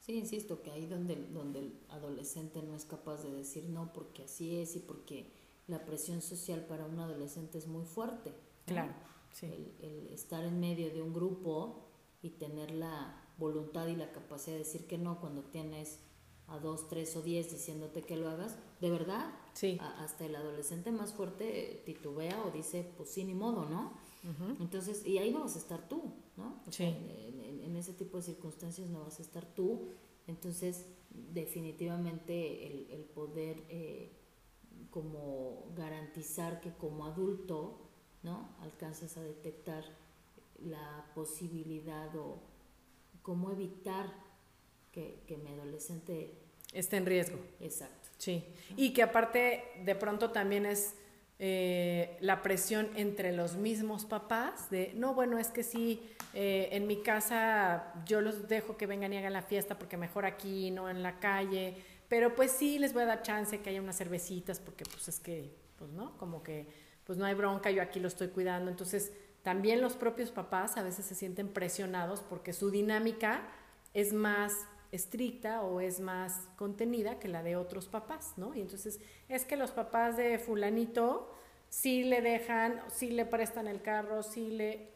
Sí, 0.00 0.14
insisto, 0.14 0.62
que 0.62 0.70
ahí 0.70 0.86
donde, 0.86 1.16
donde 1.16 1.58
el 1.58 1.80
adolescente 1.88 2.62
no 2.62 2.76
es 2.76 2.84
capaz 2.84 3.22
de 3.24 3.32
decir 3.32 3.64
no 3.64 3.92
porque 3.92 4.24
así 4.24 4.60
es 4.60 4.76
y 4.76 4.78
porque 4.78 5.32
la 5.66 5.84
presión 5.84 6.22
social 6.22 6.64
para 6.68 6.86
un 6.86 7.00
adolescente 7.00 7.58
es 7.58 7.66
muy 7.66 7.84
fuerte. 7.84 8.32
Claro, 8.66 8.92
sí. 9.32 9.46
El, 9.80 10.08
estar 10.12 10.44
en 10.44 10.60
medio 10.60 10.92
de 10.92 11.02
un 11.02 11.12
grupo 11.12 11.88
y 12.22 12.30
tener 12.30 12.70
la 12.70 13.20
voluntad 13.38 13.88
y 13.88 13.96
la 13.96 14.12
capacidad 14.12 14.54
de 14.54 14.64
decir 14.64 14.86
que 14.86 14.96
no 14.96 15.20
cuando 15.20 15.42
tienes 15.42 16.00
a 16.48 16.58
dos, 16.58 16.88
tres 16.88 17.16
o 17.16 17.22
diez 17.22 17.50
diciéndote 17.50 18.02
que 18.02 18.16
lo 18.16 18.28
hagas, 18.28 18.56
de 18.80 18.90
verdad, 18.90 19.32
sí. 19.54 19.78
hasta 19.98 20.26
el 20.26 20.36
adolescente 20.36 20.92
más 20.92 21.12
fuerte 21.12 21.82
titubea 21.84 22.44
o 22.44 22.50
dice, 22.50 22.92
pues 22.96 23.10
sí, 23.10 23.24
ni 23.24 23.34
modo, 23.34 23.66
¿no? 23.66 23.92
Entonces, 24.58 25.06
y 25.06 25.18
ahí 25.18 25.30
no 25.32 25.40
vas 25.40 25.54
a 25.54 25.60
estar 25.60 25.88
tú, 25.88 26.02
¿no? 26.36 26.60
sí. 26.70 26.82
en, 26.82 27.76
ese 27.76 27.92
tipo 27.92 28.16
de 28.16 28.22
circunstancias 28.24 28.88
no 28.88 29.04
vas 29.04 29.20
a 29.20 29.22
estar 29.22 29.44
tú. 29.54 29.90
Entonces, 30.26 30.86
definitivamente 31.10 32.66
el, 32.66 32.90
el 32.90 33.04
poder 33.04 33.62
eh, 33.68 34.16
como 34.90 35.72
garantizar 35.76 36.60
que 36.60 36.72
como 36.72 37.04
adulto, 37.06 37.78
¿no? 38.22 38.48
Alcanzas 38.60 39.16
a 39.16 39.22
detectar 39.22 39.84
la 40.58 41.12
posibilidad 41.14 42.16
o 42.16 42.40
cómo 43.22 43.50
evitar 43.50 44.25
que, 44.96 45.20
que 45.26 45.36
mi 45.36 45.50
adolescente 45.50 46.32
esté 46.72 46.96
en 46.96 47.06
riesgo. 47.06 47.38
Exacto. 47.60 48.08
Sí. 48.18 48.44
Y 48.76 48.92
que 48.92 49.02
aparte 49.02 49.62
de 49.84 49.94
pronto 49.94 50.30
también 50.30 50.66
es 50.66 50.94
eh, 51.38 52.16
la 52.20 52.42
presión 52.42 52.90
entre 52.96 53.32
los 53.32 53.56
mismos 53.56 54.06
papás 54.06 54.70
de, 54.70 54.92
no, 54.94 55.14
bueno, 55.14 55.38
es 55.38 55.48
que 55.48 55.62
sí, 55.62 56.02
eh, 56.32 56.70
en 56.72 56.86
mi 56.86 57.02
casa 57.02 57.92
yo 58.06 58.20
los 58.20 58.48
dejo 58.48 58.76
que 58.76 58.86
vengan 58.86 59.12
y 59.12 59.18
hagan 59.18 59.34
la 59.34 59.42
fiesta 59.42 59.78
porque 59.78 59.96
mejor 59.96 60.24
aquí, 60.24 60.70
no 60.70 60.88
en 60.88 61.02
la 61.02 61.20
calle 61.20 61.76
pero 62.08 62.34
pues 62.34 62.52
sí, 62.52 62.78
les 62.78 62.92
voy 62.92 63.02
a 63.02 63.06
dar 63.06 63.22
chance 63.22 63.60
que 63.60 63.70
haya 63.70 63.82
unas 63.82 63.96
cervecitas 63.96 64.60
porque 64.60 64.84
pues 64.84 65.08
es 65.08 65.18
que, 65.18 65.52
pues 65.76 65.90
no, 65.90 66.16
como 66.18 66.42
que 66.42 66.66
pues 67.04 67.18
no 67.18 67.24
hay 67.24 67.34
bronca, 67.34 67.70
yo 67.70 67.82
aquí 67.82 68.00
lo 68.00 68.08
estoy 68.08 68.28
cuidando. 68.28 68.70
Entonces, 68.70 69.12
también 69.42 69.80
los 69.80 69.94
propios 69.94 70.30
papás 70.30 70.76
a 70.76 70.82
veces 70.82 71.06
se 71.06 71.14
sienten 71.14 71.48
presionados 71.48 72.20
porque 72.20 72.52
su 72.52 72.70
dinámica 72.70 73.42
es 73.94 74.12
más 74.12 74.52
estricta 74.92 75.62
o 75.62 75.80
es 75.80 76.00
más 76.00 76.48
contenida 76.56 77.18
que 77.18 77.28
la 77.28 77.42
de 77.42 77.56
otros 77.56 77.88
papás, 77.88 78.34
¿no? 78.36 78.54
Y 78.54 78.60
entonces 78.60 79.00
es 79.28 79.44
que 79.44 79.56
los 79.56 79.70
papás 79.70 80.16
de 80.16 80.38
fulanito 80.38 81.30
sí 81.68 82.04
le 82.04 82.20
dejan, 82.20 82.80
sí 82.88 83.10
le 83.10 83.26
prestan 83.26 83.68
el 83.68 83.82
carro, 83.82 84.22
sí 84.22 84.50
le, 84.50 84.90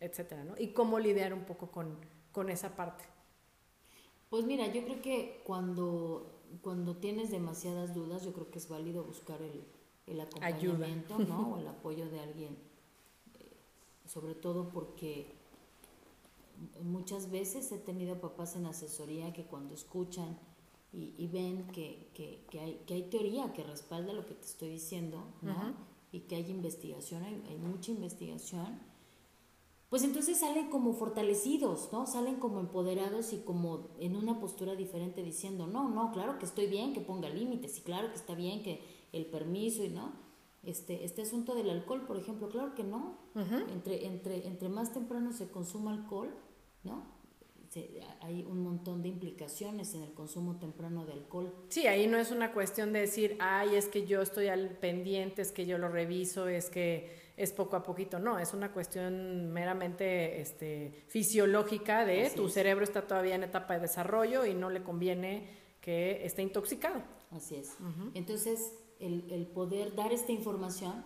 etcétera, 0.00 0.44
¿no? 0.44 0.54
Y 0.58 0.68
cómo 0.68 0.98
lidiar 0.98 1.34
un 1.34 1.44
poco 1.44 1.70
con, 1.70 1.98
con 2.32 2.50
esa 2.50 2.76
parte. 2.76 3.04
Pues 4.28 4.44
mira, 4.44 4.66
yo 4.68 4.84
creo 4.84 5.02
que 5.02 5.42
cuando 5.44 6.40
cuando 6.62 6.96
tienes 6.96 7.30
demasiadas 7.30 7.94
dudas, 7.94 8.24
yo 8.24 8.32
creo 8.32 8.50
que 8.50 8.58
es 8.58 8.68
válido 8.68 9.04
buscar 9.04 9.40
el, 9.40 9.64
el 10.06 10.20
acompañamiento, 10.20 11.18
¿no? 11.18 11.50
O 11.54 11.58
el 11.58 11.68
apoyo 11.68 12.08
de 12.08 12.20
alguien, 12.20 12.56
eh, 13.38 13.56
sobre 14.06 14.34
todo 14.34 14.68
porque 14.68 15.32
muchas 16.82 17.30
veces 17.30 17.70
he 17.72 17.78
tenido 17.78 18.20
papás 18.20 18.56
en 18.56 18.66
asesoría 18.66 19.32
que 19.32 19.44
cuando 19.44 19.74
escuchan 19.74 20.38
y, 20.92 21.26
ven 21.28 21.68
que, 21.68 22.10
que, 22.14 22.44
que, 22.50 22.58
hay, 22.58 22.82
que 22.86 22.94
hay 22.94 23.02
teoría 23.04 23.52
que 23.52 23.62
respalda 23.62 24.12
lo 24.12 24.26
que 24.26 24.34
te 24.34 24.44
estoy 24.44 24.70
diciendo, 24.70 25.22
¿no? 25.40 25.74
Y 26.10 26.20
que 26.20 26.34
hay 26.34 26.50
investigación, 26.50 27.22
hay, 27.22 27.40
hay 27.48 27.56
mucha 27.58 27.92
investigación, 27.92 28.80
pues 29.90 30.04
entonces 30.04 30.38
salen 30.38 30.70
como 30.70 30.92
fortalecidos, 30.92 31.90
¿no? 31.92 32.06
Salen 32.06 32.36
como 32.36 32.60
empoderados 32.60 33.32
y 33.32 33.38
como 33.38 33.88
en 33.98 34.14
una 34.14 34.38
postura 34.38 34.76
diferente 34.76 35.22
diciendo, 35.24 35.66
no, 35.66 35.88
no, 35.88 36.12
claro 36.12 36.38
que 36.38 36.44
estoy 36.44 36.68
bien 36.68 36.92
que 36.92 37.00
ponga 37.00 37.28
límites 37.28 37.76
y 37.78 37.80
claro 37.80 38.08
que 38.08 38.14
está 38.14 38.36
bien 38.36 38.62
que 38.62 38.80
el 39.12 39.26
permiso 39.26 39.82
y 39.82 39.88
no. 39.88 40.12
Este, 40.62 41.04
este 41.04 41.22
asunto 41.22 41.56
del 41.56 41.70
alcohol, 41.70 42.04
por 42.06 42.18
ejemplo, 42.18 42.48
claro 42.48 42.76
que 42.76 42.84
no. 42.84 43.18
entre, 43.72 44.06
entre, 44.06 44.46
entre 44.46 44.68
más 44.68 44.92
temprano 44.92 45.32
se 45.32 45.50
consuma 45.50 45.92
alcohol, 45.92 46.32
¿no? 46.84 47.20
hay 48.20 48.42
un 48.42 48.62
montón 48.62 49.00
de 49.02 49.08
implicaciones 49.08 49.94
en 49.94 50.02
el 50.02 50.12
consumo 50.12 50.56
temprano 50.58 51.06
de 51.06 51.12
alcohol. 51.12 51.54
Sí, 51.68 51.86
ahí 51.86 52.06
no 52.08 52.18
es 52.18 52.32
una 52.32 52.52
cuestión 52.52 52.92
de 52.92 53.00
decir, 53.00 53.36
ay, 53.38 53.76
es 53.76 53.86
que 53.86 54.06
yo 54.06 54.22
estoy 54.22 54.48
al 54.48 54.70
pendiente, 54.70 55.42
es 55.42 55.52
que 55.52 55.66
yo 55.66 55.78
lo 55.78 55.88
reviso, 55.88 56.48
es 56.48 56.68
que 56.68 57.30
es 57.36 57.52
poco 57.52 57.76
a 57.76 57.82
poquito, 57.82 58.18
no, 58.18 58.38
es 58.38 58.52
una 58.52 58.72
cuestión 58.72 59.50
meramente 59.52 60.40
este, 60.40 61.04
fisiológica 61.06 62.04
de 62.04 62.28
tu 62.30 62.48
cerebro 62.48 62.84
está 62.84 63.06
todavía 63.06 63.34
en 63.34 63.44
etapa 63.44 63.74
de 63.74 63.80
desarrollo 63.80 64.44
y 64.44 64.54
no 64.54 64.68
le 64.68 64.82
conviene 64.82 65.48
que 65.80 66.26
esté 66.26 66.42
intoxicado. 66.42 67.02
Así 67.30 67.54
es. 67.54 67.76
Entonces, 68.14 68.74
el, 68.98 69.30
el, 69.30 69.46
poder 69.46 69.94
dar 69.94 70.12
esta 70.12 70.32
información, 70.32 71.04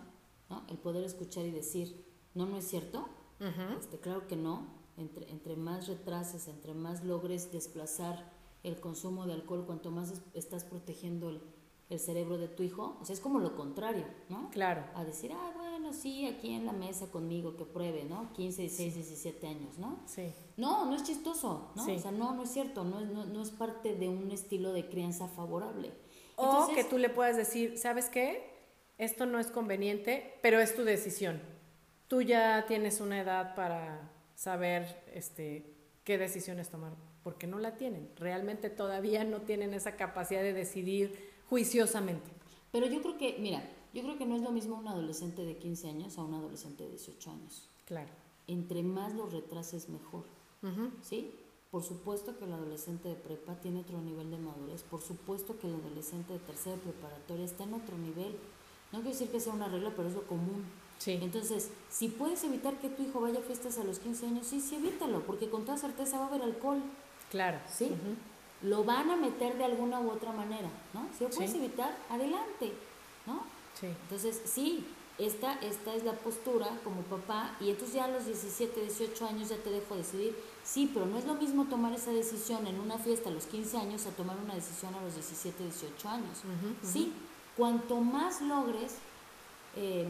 ¿no? 0.49 0.65
el 0.67 0.77
poder 0.77 1.03
escuchar 1.05 1.45
y 1.45 1.51
decir, 1.51 2.05
no, 2.33 2.45
no 2.47 2.57
es 2.57 2.67
cierto, 2.67 3.07
este, 3.79 3.99
claro 3.99 4.27
que 4.27 4.35
no, 4.35 4.84
entre, 4.97 5.29
entre 5.29 5.55
más 5.55 5.87
retrases, 5.87 6.47
entre 6.47 6.73
más 6.73 7.03
logres 7.03 7.51
desplazar 7.51 8.31
el 8.63 8.79
consumo 8.79 9.25
de 9.25 9.33
alcohol, 9.33 9.65
cuanto 9.65 9.91
más 9.91 10.21
estás 10.33 10.63
protegiendo 10.63 11.29
el, 11.29 11.41
el 11.89 11.99
cerebro 11.99 12.37
de 12.37 12.47
tu 12.47 12.63
hijo, 12.63 12.97
o 12.99 13.05
sea, 13.05 13.13
es 13.13 13.19
como 13.19 13.39
lo 13.39 13.55
contrario, 13.55 14.05
¿no? 14.29 14.49
Claro. 14.49 14.83
A 14.95 15.03
decir, 15.03 15.31
ah, 15.33 15.51
bueno, 15.55 15.93
sí, 15.93 16.25
aquí 16.25 16.53
en 16.53 16.65
la 16.65 16.71
mesa 16.71 17.11
conmigo, 17.11 17.55
que 17.57 17.65
pruebe, 17.65 18.05
¿no? 18.05 18.33
15, 18.33 18.63
16, 18.63 18.95
17 18.95 19.47
años, 19.47 19.77
¿no? 19.77 19.99
Sí. 20.07 20.33
No, 20.57 20.85
no 20.85 20.95
es 20.95 21.03
chistoso, 21.03 21.71
¿no? 21.75 21.83
O 21.83 21.99
sea, 21.99 22.11
no, 22.11 22.33
no 22.33 22.43
es 22.43 22.49
cierto, 22.49 22.83
no 22.83 22.99
es, 22.99 23.07
no, 23.07 23.25
no 23.25 23.41
es 23.41 23.51
parte 23.51 23.95
de 23.95 24.09
un 24.09 24.31
estilo 24.31 24.73
de 24.73 24.89
crianza 24.89 25.27
favorable. 25.27 25.93
o 26.37 26.67
que 26.73 26.83
tú 26.83 26.97
le 26.97 27.09
puedas 27.09 27.37
decir, 27.37 27.77
¿sabes 27.77 28.09
qué? 28.09 28.55
Esto 28.97 29.27
no 29.27 29.39
es 29.39 29.47
conveniente, 29.47 30.39
pero 30.41 30.59
es 30.59 30.75
tu 30.75 30.83
decisión. 30.83 31.39
Tú 32.07 32.21
ya 32.21 32.65
tienes 32.67 32.99
una 32.99 33.19
edad 33.19 33.55
para 33.55 34.11
saber 34.35 35.03
este, 35.13 35.73
qué 36.03 36.17
decisiones 36.17 36.69
tomar, 36.69 36.93
porque 37.23 37.47
no 37.47 37.57
la 37.57 37.77
tienen. 37.77 38.09
Realmente 38.17 38.69
todavía 38.69 39.23
no 39.23 39.41
tienen 39.41 39.73
esa 39.73 39.95
capacidad 39.95 40.41
de 40.41 40.53
decidir 40.53 41.33
juiciosamente. 41.49 42.29
Pero 42.71 42.87
yo 42.87 43.01
creo 43.01 43.17
que, 43.17 43.37
mira, 43.39 43.63
yo 43.93 44.03
creo 44.03 44.17
que 44.17 44.25
no 44.25 44.35
es 44.35 44.41
lo 44.41 44.51
mismo 44.51 44.77
un 44.77 44.87
adolescente 44.87 45.43
de 45.43 45.57
15 45.57 45.89
años 45.89 46.17
a 46.17 46.23
un 46.23 46.33
adolescente 46.33 46.83
de 46.83 46.89
18 46.91 47.31
años. 47.31 47.69
Claro. 47.85 48.09
Entre 48.47 48.83
más 48.83 49.13
lo 49.13 49.25
retrases, 49.27 49.89
mejor. 49.89 50.23
¿Sí? 51.03 51.31
Por 51.69 51.83
supuesto 51.83 52.37
que 52.37 52.45
el 52.45 52.53
adolescente 52.53 53.09
de 53.09 53.15
prepa 53.15 53.55
tiene 53.61 53.81
otro 53.81 54.01
nivel 54.01 54.31
de 54.31 54.37
madurez. 54.37 54.81
Por 54.83 55.01
supuesto 55.01 55.59
que 55.59 55.67
el 55.67 55.75
adolescente 55.75 56.33
de 56.33 56.39
tercera 56.39 56.75
preparatoria 56.77 57.45
está 57.45 57.63
en 57.63 57.75
otro 57.75 57.97
nivel. 57.97 58.35
No 58.91 58.99
quiero 58.99 59.11
decir 59.11 59.29
que 59.29 59.39
sea 59.39 59.53
una 59.53 59.67
regla, 59.67 59.93
pero 59.95 60.09
es 60.09 60.15
lo 60.15 60.25
común. 60.25 60.65
Sí. 60.97 61.19
Entonces, 61.21 61.69
si 61.89 62.07
puedes 62.07 62.43
evitar 62.43 62.79
que 62.79 62.89
tu 62.89 63.03
hijo 63.03 63.21
vaya 63.21 63.39
a 63.39 63.43
fiestas 63.43 63.77
a 63.77 63.83
los 63.83 63.99
15 63.99 64.27
años, 64.27 64.47
sí, 64.47 64.61
sí, 64.61 64.75
evítalo, 64.75 65.21
porque 65.21 65.49
con 65.49 65.65
toda 65.65 65.77
certeza 65.77 66.17
va 66.17 66.25
a 66.25 66.27
haber 66.27 66.41
alcohol. 66.41 66.81
Claro. 67.29 67.59
¿Sí? 67.69 67.91
lo 68.61 68.83
van 68.83 69.09
a 69.09 69.15
meter 69.15 69.57
de 69.57 69.65
alguna 69.65 69.99
u 69.99 70.09
otra 70.09 70.31
manera, 70.31 70.69
¿no? 70.93 71.07
Si 71.17 71.23
lo 71.23 71.29
puedes 71.29 71.53
evitar, 71.53 71.95
adelante, 72.09 72.73
¿no? 73.25 73.43
Sí. 73.79 73.87
Entonces, 73.87 74.41
sí, 74.45 74.85
esta, 75.17 75.53
esta 75.59 75.93
es 75.93 76.03
la 76.03 76.13
postura 76.13 76.67
como 76.83 77.01
papá, 77.01 77.55
y 77.59 77.69
entonces 77.69 77.95
ya 77.95 78.05
a 78.05 78.07
los 78.07 78.25
17, 78.25 78.81
18 78.81 79.27
años 79.27 79.49
ya 79.49 79.57
te 79.57 79.69
dejo 79.69 79.95
decidir, 79.95 80.35
sí, 80.63 80.89
pero 80.93 81.05
no 81.05 81.17
es 81.17 81.25
lo 81.25 81.35
mismo 81.35 81.65
tomar 81.65 81.93
esa 81.93 82.11
decisión 82.11 82.65
en 82.67 82.79
una 82.79 82.97
fiesta 82.97 83.29
a 83.29 83.33
los 83.33 83.45
15 83.45 83.77
años 83.77 84.05
a 84.07 84.11
tomar 84.11 84.37
una 84.43 84.55
decisión 84.55 84.95
a 84.95 85.01
los 85.01 85.13
17, 85.13 85.63
18 85.63 86.09
años. 86.09 86.39
Sí, 86.81 87.13
cuanto 87.55 87.97
más 87.97 88.41
logres 88.41 88.95
eh, 89.75 90.09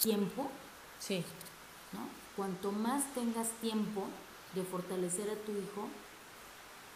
tiempo, 0.00 0.50
sí. 0.98 1.24
¿no? 1.92 2.00
Cuanto 2.36 2.72
más 2.72 3.04
tengas 3.14 3.48
tiempo 3.60 4.06
de 4.54 4.62
fortalecer 4.62 5.30
a 5.30 5.34
tu 5.34 5.52
hijo, 5.52 5.88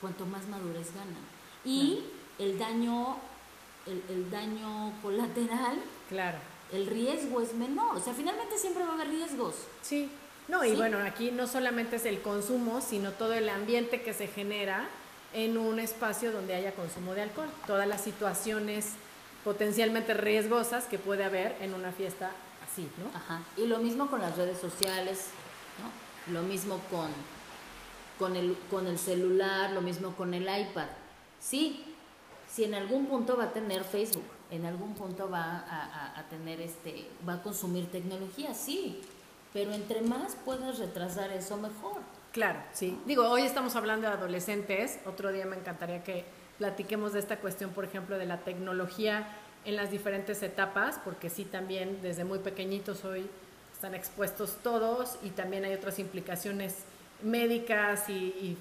cuanto 0.01 0.27
más 0.27 0.47
madurez 0.49 0.95
gana. 0.95 1.19
Y 1.65 2.05
el 2.39 2.59
daño, 2.59 3.17
el, 3.87 4.31
daño 4.31 4.93
colateral, 5.03 5.79
claro. 6.09 6.39
el 6.73 6.87
riesgo 6.87 7.41
es 7.41 7.55
menor. 7.55 7.97
O 7.97 8.01
sea, 8.01 8.15
finalmente 8.15 8.59
siempre 8.59 8.85
va 8.85 8.91
a 8.91 8.95
haber 8.95 9.09
riesgos. 9.09 9.55
Sí. 9.83 10.11
No, 10.47 10.65
y 10.65 10.75
bueno, 10.75 10.99
aquí 10.99 11.31
no 11.31 11.47
solamente 11.47 11.97
es 11.97 12.07
el 12.07 12.23
consumo, 12.23 12.81
sino 12.81 13.13
todo 13.13 13.35
el 13.35 13.49
ambiente 13.51 14.01
que 14.01 14.15
se 14.15 14.29
genera 14.29 14.89
en 15.35 15.59
un 15.59 15.79
espacio 15.79 16.33
donde 16.33 16.55
haya 16.55 16.73
consumo 16.73 17.15
de 17.15 17.23
alcohol. 17.23 17.49
Todas 17.67 17.87
las 17.87 18.03
situaciones 18.03 18.93
potencialmente 19.45 20.15
riesgosas 20.15 20.85
que 20.85 20.99
puede 20.99 21.25
haber 21.25 21.55
en 21.61 21.75
una 21.75 21.93
fiesta 21.93 22.31
así, 22.79 22.91
¿no? 23.03 23.17
Ajá. 23.17 23.43
Y 23.57 23.67
lo 23.67 23.79
mismo 23.79 24.09
con 24.09 24.21
las 24.21 24.37
redes 24.37 24.59
sociales, 24.59 25.29
¿no? 25.83 26.33
Lo 26.33 26.43
mismo 26.43 26.81
con 26.91 27.09
con 28.19 28.37
el, 28.37 28.57
con 28.69 28.87
el 28.87 28.99
celular, 28.99 29.71
lo 29.71 29.81
mismo 29.81 30.15
con 30.17 30.35
el 30.35 30.43
iPad. 30.43 30.89
Sí, 31.41 31.85
si 32.49 32.65
en 32.65 32.75
algún 32.75 33.07
punto 33.07 33.37
va 33.37 33.45
a 33.45 33.53
tener 33.53 33.85
Facebook, 33.85 34.25
en 34.51 34.67
algún 34.67 34.95
punto 34.95 35.31
va 35.31 35.65
a, 36.17 36.25
tener 36.29 36.61
este, 36.61 37.07
va 37.27 37.35
a 37.35 37.43
consumir 37.43 37.91
tecnología, 37.91 38.55
sí, 38.55 39.01
pero 39.53 39.73
entre 39.73 40.03
más 40.03 40.35
puedas 40.45 40.79
retrasar 40.79 41.31
eso, 41.31 41.57
mejor. 41.57 42.01
Claro, 42.33 42.61
sí. 42.73 42.99
Digo, 43.07 43.29
hoy 43.29 43.43
estamos 43.43 43.77
hablando 43.77 44.09
de 44.09 44.15
adolescentes, 44.15 44.99
otro 45.07 45.33
día 45.33 45.47
me 45.47 45.57
encantaría 45.57 46.03
que 46.03 46.25
platiquemos 46.59 47.13
de 47.13 47.21
esta 47.21 47.39
cuestión, 47.39 47.71
por 47.71 47.85
ejemplo, 47.85 48.19
de 48.19 48.27
la 48.27 48.39
tecnología 48.39 49.29
en 49.65 49.77
las 49.77 49.91
diferentes 49.91 50.43
etapas, 50.43 51.01
porque 51.05 51.31
sí 51.31 51.45
también 51.45 52.01
desde 52.03 52.25
muy 52.25 52.39
pequeñitos 52.39 53.05
hoy 53.05 53.29
están 53.73 53.95
expuestos 53.95 54.57
todos 54.63 55.19
y 55.23 55.31
también 55.31 55.65
hay 55.65 55.75
otras 55.75 55.99
implicaciones 55.99 56.75
médicas 57.23 58.09
y, 58.09 58.57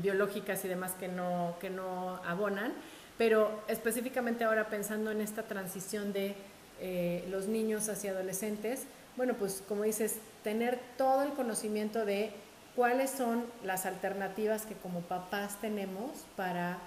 biológicas 0.00 0.64
y 0.64 0.68
demás 0.68 0.92
que 0.92 1.08
no, 1.08 1.56
que 1.60 1.68
no 1.68 2.20
abonan, 2.24 2.72
pero 3.18 3.50
específicamente 3.66 4.44
ahora 4.44 4.68
pensando 4.68 5.10
en 5.10 5.20
esta 5.20 5.42
transición 5.42 6.12
de 6.12 6.36
eh, 6.80 7.26
los 7.30 7.48
niños 7.48 7.88
hacia 7.88 8.12
adolescentes, 8.12 8.84
bueno, 9.16 9.34
pues 9.34 9.62
como 9.68 9.82
dices, 9.82 10.18
tener 10.44 10.78
todo 10.96 11.24
el 11.24 11.30
conocimiento 11.32 12.04
de 12.04 12.30
cuáles 12.76 13.10
son 13.10 13.44
las 13.64 13.86
alternativas 13.86 14.66
que 14.66 14.74
como 14.74 15.00
papás 15.00 15.60
tenemos 15.60 16.26
para 16.36 16.78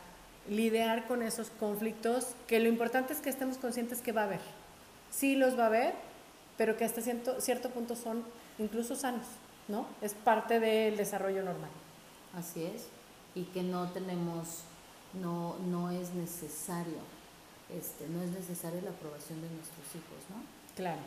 lidiar 0.49 1.08
con 1.08 1.21
esos 1.21 1.49
conflictos, 1.60 2.36
que 2.47 2.60
lo 2.60 2.69
importante 2.69 3.13
es 3.13 3.19
que 3.19 3.29
estemos 3.29 3.58
conscientes 3.58 4.01
que 4.01 4.12
va 4.12 4.21
a 4.21 4.25
haber. 4.25 4.41
Sí 5.12 5.36
los 5.36 5.58
va 5.58 5.63
a 5.63 5.67
haber, 5.67 5.93
pero 6.58 6.77
que 6.77 6.86
hasta 6.86 7.01
cierto, 7.01 7.41
cierto 7.41 7.69
punto 7.69 7.95
son 7.95 8.23
incluso 8.60 8.95
sanos. 8.95 9.25
¿no? 9.67 9.88
Es 10.01 10.13
parte 10.13 10.60
del 10.60 10.97
desarrollo 10.97 11.43
normal. 11.43 11.69
Así 12.38 12.63
es, 12.63 12.88
y 13.34 13.43
que 13.45 13.63
no 13.63 13.89
tenemos, 13.91 14.63
no, 15.13 15.55
no 15.67 15.89
es 15.89 16.13
necesario, 16.13 16.99
este, 17.75 18.08
no 18.10 18.21
es 18.21 18.29
necesaria 18.31 18.81
la 18.81 18.91
aprobación 18.91 19.41
de 19.41 19.49
nuestros 19.49 19.88
hijos, 19.95 20.19
¿no? 20.29 20.43
Claro, 20.75 20.99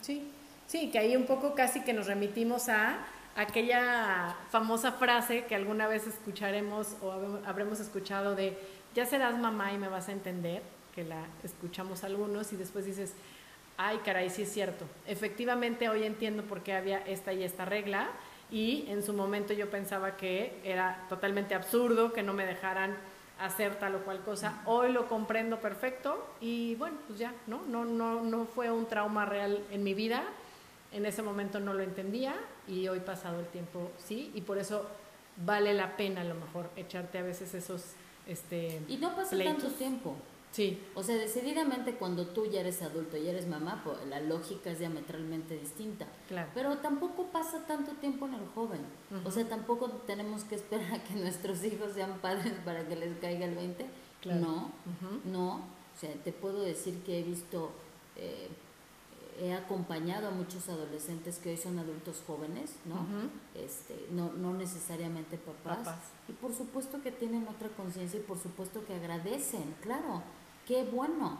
sí, 0.00 0.22
sí, 0.66 0.90
que 0.90 0.98
ahí 0.98 1.14
un 1.14 1.26
poco 1.26 1.54
casi 1.54 1.82
que 1.82 1.92
nos 1.92 2.06
remitimos 2.06 2.70
a 2.70 3.04
aquella 3.36 4.36
famosa 4.50 4.92
frase 4.92 5.44
que 5.44 5.54
alguna 5.54 5.86
vez 5.86 6.06
escucharemos 6.06 6.96
o 7.02 7.12
habremos 7.46 7.80
escuchado 7.80 8.34
de 8.34 8.58
ya 8.94 9.06
serás 9.06 9.38
mamá 9.38 9.72
y 9.72 9.78
me 9.78 9.88
vas 9.88 10.08
a 10.08 10.12
entender, 10.12 10.62
que 10.94 11.04
la 11.04 11.24
escuchamos 11.42 12.04
algunos 12.04 12.52
y 12.52 12.56
después 12.56 12.84
dices, 12.84 13.14
ay 13.78 13.98
caray, 14.04 14.28
sí 14.30 14.42
es 14.42 14.52
cierto. 14.52 14.84
Efectivamente 15.06 15.88
hoy 15.88 16.04
entiendo 16.04 16.42
por 16.42 16.62
qué 16.62 16.74
había 16.74 16.98
esta 16.98 17.32
y 17.32 17.42
esta 17.42 17.64
regla 17.64 18.08
y 18.50 18.84
en 18.88 19.02
su 19.02 19.14
momento 19.14 19.54
yo 19.54 19.70
pensaba 19.70 20.16
que 20.16 20.60
era 20.62 21.06
totalmente 21.08 21.54
absurdo 21.54 22.12
que 22.12 22.22
no 22.22 22.34
me 22.34 22.44
dejaran 22.44 22.94
hacer 23.40 23.76
tal 23.76 23.94
o 23.96 23.98
cual 24.00 24.20
cosa. 24.20 24.60
Hoy 24.66 24.92
lo 24.92 25.08
comprendo 25.08 25.58
perfecto 25.58 26.34
y 26.40 26.74
bueno, 26.76 26.98
pues 27.06 27.18
ya, 27.18 27.32
¿no? 27.46 27.62
No, 27.62 27.84
no, 27.84 28.20
no 28.22 28.44
fue 28.44 28.70
un 28.70 28.86
trauma 28.86 29.24
real 29.24 29.64
en 29.70 29.82
mi 29.82 29.94
vida. 29.94 30.22
En 30.92 31.06
ese 31.06 31.22
momento 31.22 31.60
no 31.60 31.74
lo 31.74 31.82
entendía 31.82 32.34
y 32.68 32.88
hoy 32.88 33.00
pasado 33.00 33.40
el 33.40 33.46
tiempo 33.46 33.90
sí 33.98 34.30
y 34.34 34.42
por 34.42 34.58
eso 34.58 34.86
vale 35.36 35.72
la 35.74 35.96
pena 35.96 36.20
a 36.20 36.24
lo 36.24 36.34
mejor 36.34 36.70
echarte 36.76 37.18
a 37.18 37.22
veces 37.22 37.54
esos 37.54 37.82
este 38.26 38.80
y 38.88 38.98
no 38.98 39.16
pasa 39.16 39.36
tanto 39.38 39.68
tiempo 39.68 40.16
Sí. 40.52 40.78
O 40.94 41.02
sea, 41.02 41.16
decididamente 41.16 41.94
cuando 41.94 42.26
tú 42.26 42.46
ya 42.46 42.60
eres 42.60 42.82
adulto 42.82 43.16
y 43.16 43.26
eres 43.26 43.48
mamá, 43.48 43.80
pues 43.82 43.96
la 44.06 44.20
lógica 44.20 44.70
es 44.70 44.78
diametralmente 44.78 45.58
distinta. 45.58 46.06
Claro. 46.28 46.50
Pero 46.54 46.76
tampoco 46.78 47.26
pasa 47.26 47.66
tanto 47.66 47.92
tiempo 47.92 48.26
en 48.26 48.34
el 48.34 48.46
joven. 48.54 48.82
O 49.24 49.30
sea, 49.30 49.48
tampoco 49.48 49.88
tenemos 50.06 50.44
que 50.44 50.54
esperar 50.54 50.92
a 50.92 51.02
que 51.02 51.14
nuestros 51.16 51.64
hijos 51.64 51.92
sean 51.94 52.18
padres 52.20 52.52
para 52.64 52.86
que 52.86 52.96
les 52.96 53.16
caiga 53.18 53.46
el 53.46 53.54
20. 53.54 53.86
No, 54.26 54.70
no. 55.24 55.56
O 55.56 55.98
sea, 55.98 56.12
te 56.22 56.32
puedo 56.32 56.60
decir 56.60 57.02
que 57.02 57.20
he 57.20 57.22
visto, 57.22 57.72
eh, 58.16 58.48
he 59.42 59.54
acompañado 59.54 60.28
a 60.28 60.30
muchos 60.30 60.68
adolescentes 60.68 61.38
que 61.38 61.50
hoy 61.50 61.56
son 61.56 61.78
adultos 61.78 62.22
jóvenes, 62.26 62.76
¿no? 62.84 63.06
este, 63.54 64.06
no, 64.10 64.32
no 64.32 64.54
necesariamente 64.54 65.36
papás. 65.36 65.78
papás. 65.78 65.98
Y 66.28 66.32
por 66.32 66.54
supuesto 66.54 67.02
que 67.02 67.10
tienen 67.10 67.48
otra 67.48 67.68
conciencia 67.68 68.20
y 68.20 68.22
por 68.22 68.38
supuesto 68.38 68.84
que 68.86 68.94
agradecen, 68.94 69.74
claro 69.82 70.22
qué 70.66 70.84
bueno, 70.84 71.38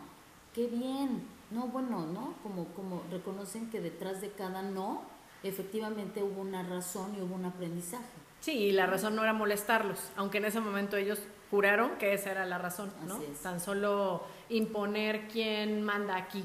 qué 0.54 0.66
bien, 0.66 1.22
no 1.50 1.68
bueno, 1.68 2.06
¿no? 2.06 2.34
Como, 2.42 2.66
como 2.74 3.02
reconocen 3.10 3.70
que 3.70 3.80
detrás 3.80 4.20
de 4.20 4.30
cada 4.30 4.62
no, 4.62 5.02
efectivamente 5.42 6.22
hubo 6.22 6.40
una 6.40 6.62
razón 6.62 7.14
y 7.16 7.22
hubo 7.22 7.34
un 7.34 7.44
aprendizaje. 7.44 8.04
Sí, 8.40 8.52
y 8.52 8.72
la 8.72 8.86
razón 8.86 9.14
no 9.14 9.22
era 9.22 9.32
molestarlos, 9.32 10.10
aunque 10.16 10.38
en 10.38 10.46
ese 10.46 10.60
momento 10.60 10.96
ellos 10.96 11.20
juraron 11.50 11.92
que 11.98 12.14
esa 12.14 12.32
era 12.32 12.44
la 12.46 12.58
razón, 12.58 12.92
¿no? 13.06 13.18
Tan 13.42 13.60
solo 13.60 14.24
imponer 14.48 15.28
quién 15.28 15.82
manda 15.82 16.16
aquí, 16.16 16.44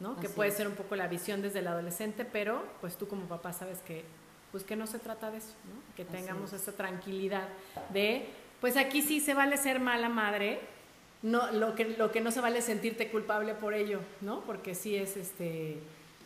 ¿no? 0.00 0.16
que 0.16 0.28
puede 0.28 0.50
ser 0.50 0.68
un 0.68 0.74
poco 0.74 0.96
la 0.96 1.08
visión 1.08 1.42
desde 1.42 1.58
el 1.60 1.66
adolescente, 1.66 2.24
pero 2.24 2.64
pues 2.80 2.96
tú 2.96 3.08
como 3.08 3.26
papá 3.26 3.52
sabes 3.52 3.78
que 3.80 4.04
pues 4.52 4.64
que 4.64 4.76
no 4.76 4.86
se 4.86 4.98
trata 4.98 5.30
de 5.30 5.38
eso, 5.38 5.54
¿no? 5.64 5.94
Que 5.94 6.04
tengamos 6.04 6.52
esa 6.52 6.72
tranquilidad 6.72 7.48
de 7.92 8.26
pues 8.60 8.76
aquí 8.76 9.02
sí 9.02 9.20
se 9.20 9.34
vale 9.34 9.56
ser 9.56 9.78
mala 9.78 10.08
madre, 10.08 10.60
no, 11.22 11.50
lo 11.52 11.74
que, 11.74 11.84
lo 11.84 12.10
que 12.10 12.20
no 12.20 12.30
se 12.30 12.40
vale 12.40 12.58
es 12.58 12.64
sentirte 12.64 13.10
culpable 13.10 13.54
por 13.54 13.74
ello, 13.74 14.00
¿no? 14.20 14.40
Porque 14.40 14.74
sí 14.74 14.96
es 14.96 15.16
este 15.16 15.78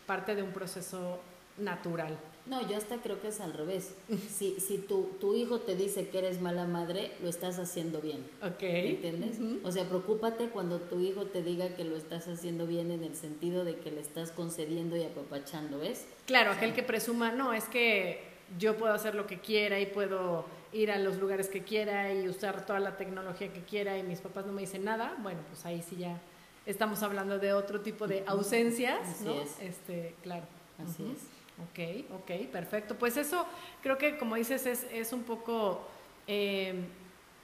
parte 0.07 0.35
de 0.35 0.43
un 0.43 0.53
proceso 0.53 1.21
natural. 1.59 2.19
No, 2.45 2.69
yo 2.69 2.77
hasta 2.77 2.97
creo 2.97 3.21
que 3.21 3.29
es 3.29 3.41
al 3.41 3.53
revés. 3.53 3.95
Si, 4.29 4.59
si 4.61 4.79
tu, 4.79 5.11
tu 5.21 5.35
hijo 5.35 5.61
te 5.61 5.77
dice 5.77 6.09
que 6.09 6.19
eres 6.19 6.41
mala 6.41 6.67
madre, 6.67 7.13
lo 7.23 7.29
estás 7.29 7.59
haciendo 7.59 8.01
bien. 8.01 8.25
Ok. 8.43 8.63
¿Entiendes? 8.63 9.39
O 9.65 9.71
sea, 9.71 9.85
preocúpate 9.89 10.49
cuando 10.49 10.81
tu 10.81 11.01
hijo 11.01 11.27
te 11.27 11.43
diga 11.43 11.75
que 11.77 11.85
lo 11.85 11.97
estás 11.97 12.27
haciendo 12.29 12.67
bien 12.67 12.91
en 12.91 13.05
el 13.05 13.15
sentido 13.15 13.65
de 13.65 13.77
que 13.77 13.91
le 13.91 14.01
estás 14.01 14.33
concediendo 14.33 14.97
y 14.97 15.05
apapachando, 15.05 15.79
¿ves? 15.79 16.07
Claro, 16.27 16.51
aquel 16.53 16.73
que 16.75 16.83
presuma, 16.83 17.31
no, 17.33 17.53
es 17.53 17.65
que 17.65 18.21
yo 18.59 18.77
puedo 18.77 18.93
hacer 18.93 19.15
lo 19.15 19.27
que 19.27 19.39
quiera 19.41 19.79
y 19.81 19.87
puedo 19.87 20.45
ir 20.73 20.91
a 20.91 20.99
los 20.99 21.19
lugares 21.19 21.49
que 21.49 21.63
quiera 21.63 22.13
y 22.13 22.29
usar 22.29 22.65
toda 22.67 22.81
la 22.81 22.97
tecnología 22.97 23.53
que 23.53 23.61
quiera 23.61 23.99
y 23.99 24.03
mis 24.03 24.21
papás 24.21 24.47
no 24.47 24.53
me 24.53 24.63
dicen 24.63 24.85
nada, 24.85 25.15
bueno, 25.23 25.41
pues 25.51 25.65
ahí 25.67 25.83
sí 25.83 25.97
ya 25.97 26.19
estamos 26.67 27.03
hablando 27.03 27.39
de 27.39 27.53
otro 27.53 27.81
tipo 27.81 28.07
de 28.07 28.25
ausencias, 28.27 29.01
Así 29.07 29.25
¿no? 29.25 29.41
es. 29.41 29.61
Este, 29.61 30.15
claro. 30.23 30.45
Así 30.79 31.05
es. 31.05 31.42
Ok, 31.71 31.79
ok, 32.21 32.31
perfecto. 32.51 32.97
Pues 32.97 33.17
eso 33.17 33.47
creo 33.83 33.99
que 33.99 34.19
como 34.19 34.37
dices 34.37 34.67
es, 34.67 34.87
es 34.93 35.13
un 35.13 35.23
poco 35.23 35.87
eh, 36.27 36.75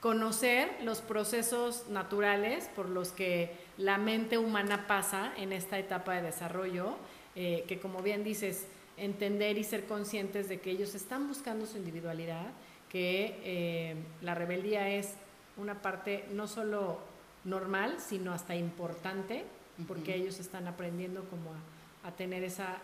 conocer 0.00 0.70
los 0.82 1.00
procesos 1.00 1.88
naturales 1.88 2.68
por 2.74 2.88
los 2.88 3.10
que 3.10 3.52
la 3.76 3.98
mente 3.98 4.38
humana 4.38 4.86
pasa 4.86 5.32
en 5.36 5.52
esta 5.52 5.78
etapa 5.78 6.14
de 6.14 6.22
desarrollo, 6.22 6.96
eh, 7.34 7.64
que 7.66 7.78
como 7.78 8.02
bien 8.02 8.24
dices, 8.24 8.66
entender 8.96 9.58
y 9.58 9.64
ser 9.64 9.86
conscientes 9.86 10.48
de 10.48 10.60
que 10.60 10.70
ellos 10.70 10.94
están 10.94 11.28
buscando 11.28 11.66
su 11.66 11.76
individualidad, 11.76 12.46
que 12.88 13.38
eh, 13.44 13.96
la 14.22 14.34
rebeldía 14.34 14.88
es 14.90 15.14
una 15.56 15.82
parte 15.82 16.24
no 16.32 16.46
solo 16.46 16.98
normal, 17.44 17.96
sino 17.98 18.32
hasta 18.32 18.56
importante, 18.56 19.44
porque 19.86 20.14
ellos 20.14 20.40
están 20.40 20.66
aprendiendo 20.66 21.24
como 21.24 21.50
a, 21.50 22.08
a 22.08 22.12
tener 22.12 22.42
esa 22.42 22.78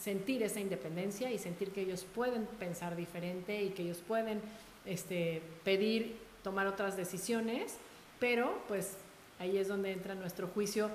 sentir 0.00 0.42
esa 0.42 0.60
independencia 0.60 1.30
y 1.30 1.38
sentir 1.38 1.70
que 1.70 1.82
ellos 1.82 2.06
pueden 2.14 2.46
pensar 2.58 2.96
diferente 2.96 3.62
y 3.62 3.70
que 3.70 3.82
ellos 3.82 3.98
pueden 4.06 4.40
este, 4.86 5.42
pedir, 5.64 6.16
tomar 6.42 6.66
otras 6.66 6.96
decisiones, 6.96 7.76
pero 8.20 8.62
pues 8.68 8.96
ahí 9.38 9.58
es 9.58 9.68
donde 9.68 9.92
entra 9.92 10.14
nuestro 10.14 10.48
juicio 10.48 10.90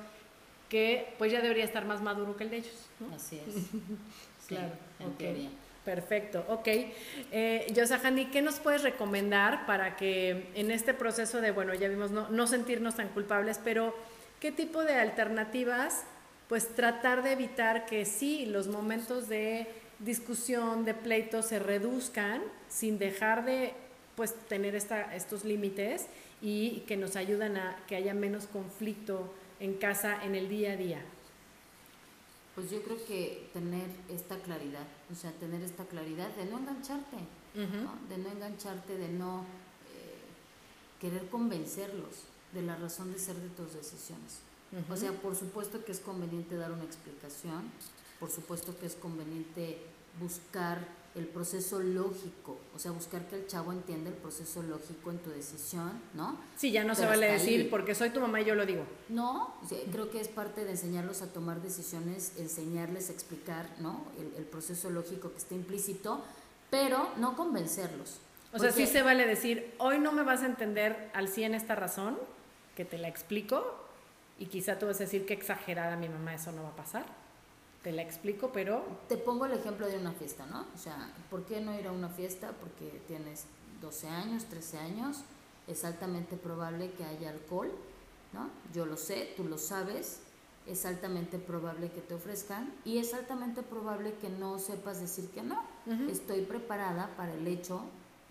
que 0.70 1.14
pues 1.18 1.32
ya 1.32 1.42
debería 1.42 1.64
estar 1.64 1.86
más 1.86 2.02
maduro 2.02 2.36
que 2.36 2.46
el 2.46 2.50
de 2.50 2.58
ellos. 2.58 2.90
¿no? 3.00 3.16
Así 3.16 3.40
es. 3.40 3.56
Sí, 4.44 4.56
Claro, 4.56 4.74
en 5.00 5.14
teoría. 5.14 5.50
Perfecto, 5.86 6.46
ok. 6.50 6.68
Eh, 7.32 7.68
Yosahani, 7.74 8.26
¿qué 8.26 8.42
nos 8.42 8.60
puedes 8.60 8.84
recomendar 8.84 9.66
para 9.66 9.96
que 9.96 10.50
en 10.56 10.70
este 10.70 10.94
proceso 10.94 11.40
de, 11.40 11.52
bueno, 11.52 11.74
ya 11.74 11.88
vimos, 11.88 12.12
no, 12.12 12.30
no 12.30 12.46
sentirnos 12.48 12.96
tan 12.96 13.08
culpables, 13.10 13.60
pero 13.64 13.96
qué 14.42 14.52
tipo 14.52 14.84
de 14.84 14.96
alternativas, 14.96 16.04
pues 16.54 16.76
tratar 16.76 17.24
de 17.24 17.32
evitar 17.32 17.88
que 17.88 18.06
sí, 18.06 18.46
los 18.46 18.68
momentos 18.68 19.28
de 19.28 19.68
discusión, 19.98 20.86
de 20.86 20.94
pleito 20.94 21.42
se 21.42 21.58
reduzcan 21.58 22.44
sin 22.70 23.00
dejar 23.00 23.44
de, 23.44 23.74
pues, 24.16 24.36
tener 24.50 24.76
esta, 24.76 25.16
estos 25.16 25.46
límites 25.46 26.06
y 26.44 26.82
que 26.82 26.96
nos 26.96 27.16
ayudan 27.16 27.58
a 27.58 27.84
que 27.88 27.96
haya 27.96 28.14
menos 28.14 28.46
conflicto 28.46 29.34
en 29.60 29.74
casa 29.74 30.24
en 30.24 30.36
el 30.36 30.48
día 30.48 30.74
a 30.74 30.78
día? 30.78 31.02
Pues 32.54 32.70
yo 32.70 32.84
creo 32.84 33.04
que 33.04 33.50
tener 33.52 33.88
esta 34.08 34.38
claridad, 34.38 34.86
o 35.12 35.16
sea, 35.16 35.32
tener 35.32 35.64
esta 35.64 35.86
claridad 35.86 36.30
de 36.36 36.46
no 36.46 36.60
engancharte, 36.60 37.18
¿no? 37.56 37.98
de 38.16 38.18
no 38.20 38.30
engancharte, 38.30 38.96
de 38.96 39.10
no 39.10 39.40
eh, 39.40 41.02
querer 41.02 41.30
convencerlos 41.30 42.26
de 42.54 42.62
la 42.62 42.76
razón 42.76 43.12
de 43.12 43.18
ser 43.18 43.38
de 43.38 43.50
tus 43.50 43.74
decisiones. 43.74 44.53
O 44.90 44.96
sea, 44.96 45.12
por 45.12 45.36
supuesto 45.36 45.84
que 45.86 45.92
es 45.92 46.00
conveniente 46.00 46.56
dar 46.56 46.72
una 46.72 46.84
explicación, 46.84 47.72
por 48.20 48.32
supuesto 48.32 48.78
que 48.80 48.86
es 48.86 48.96
conveniente 48.96 49.78
buscar 50.20 50.80
el 51.16 51.28
proceso 51.28 51.80
lógico, 51.80 52.58
o 52.76 52.80
sea, 52.80 52.92
buscar 52.92 53.28
que 53.28 53.36
el 53.36 53.46
chavo 53.46 53.72
entienda 53.72 54.10
el 54.10 54.16
proceso 54.16 54.64
lógico 54.64 55.12
en 55.12 55.20
tu 55.20 55.30
decisión, 55.30 55.92
¿no? 56.16 56.38
Sí, 56.56 56.72
ya 56.72 56.84
no 56.84 56.96
se 56.96 57.06
vale 57.06 57.32
decir 57.32 57.62
ahí. 57.62 57.68
porque 57.68 57.94
soy 57.94 58.10
tu 58.10 58.20
mamá 58.20 58.42
y 58.42 58.46
yo 58.46 58.56
lo 58.56 58.66
digo. 58.66 58.84
No, 59.10 59.54
o 59.64 59.68
sea, 59.68 59.78
creo 59.92 60.10
que 60.10 60.20
es 60.20 60.28
parte 60.28 60.66
de 60.66 60.72
enseñarlos 60.72 61.22
a 61.22 61.28
tomar 61.28 61.62
decisiones, 61.62 62.34
enseñarles 62.38 63.10
a 63.10 63.14
explicar, 63.14 63.70
¿no? 63.80 64.08
El, 64.18 64.34
el 64.38 64.46
proceso 64.46 64.90
lógico 64.90 65.32
que 65.32 65.38
está 65.38 65.54
implícito, 65.54 66.24
pero 66.72 67.10
no 67.18 67.36
convencerlos. 67.36 68.18
O 68.52 68.60
sea, 68.60 68.72
sí 68.72 68.88
se 68.88 69.02
vale 69.02 69.28
decir, 69.28 69.74
hoy 69.80 70.00
no 70.00 70.12
me 70.12 70.24
vas 70.24 70.42
a 70.42 70.46
entender 70.46 71.12
al 71.14 71.28
100 71.28 71.56
esta 71.56 71.76
razón, 71.76 72.18
que 72.76 72.86
te 72.86 72.98
la 72.98 73.08
explico, 73.08 73.83
y 74.40 74.48
quizá 74.48 74.78
tú 74.80 74.86
vas 74.88 74.98
a 74.98 75.04
decir 75.04 75.26
que 75.26 75.34
exagerada 75.34 75.96
mi 75.96 76.10
mamá, 76.10 76.34
eso 76.36 76.52
no 76.52 76.64
va 76.64 76.70
a 76.70 76.76
pasar. 76.76 77.06
Te 77.84 77.92
la 77.92 78.02
explico, 78.02 78.52
pero 78.54 78.84
Te 79.10 79.18
pongo 79.18 79.46
el 79.46 79.54
ejemplo 79.54 79.88
de 79.88 79.98
una 79.98 80.14
fiesta, 80.14 80.46
¿no? 80.46 80.66
O 80.74 80.78
sea, 80.78 81.12
¿por 81.30 81.44
qué 81.46 81.60
no 81.62 81.78
ir 81.78 81.88
a 81.88 81.92
una 81.92 82.10
fiesta? 82.10 82.52
Porque 82.60 83.02
tienes 83.08 83.46
12 83.82 84.08
años, 84.08 84.46
13 84.46 84.78
años, 84.80 85.24
es 85.68 85.84
altamente 85.84 86.38
probable 86.38 86.92
que 86.92 87.04
haya 87.04 87.30
alcohol, 87.30 87.72
¿no? 88.32 88.50
Yo 88.74 88.86
lo 88.86 88.96
sé, 88.98 89.34
tú 89.36 89.44
lo 89.44 89.58
sabes, 89.58 90.20
es 90.66 90.86
altamente 90.86 91.40
probable 91.40 91.92
que 91.92 92.00
te 92.00 92.14
ofrezcan 92.14 92.74
y 92.86 92.98
es 93.00 93.14
altamente 93.14 93.64
probable 93.64 94.14
que 94.22 94.30
no 94.30 94.60
sepas 94.60 95.02
decir 95.02 95.30
que 95.32 95.44
no. 95.44 95.62
Estoy 96.10 96.42
preparada 96.44 97.10
para 97.18 97.34
el 97.34 97.46
hecho 97.48 97.82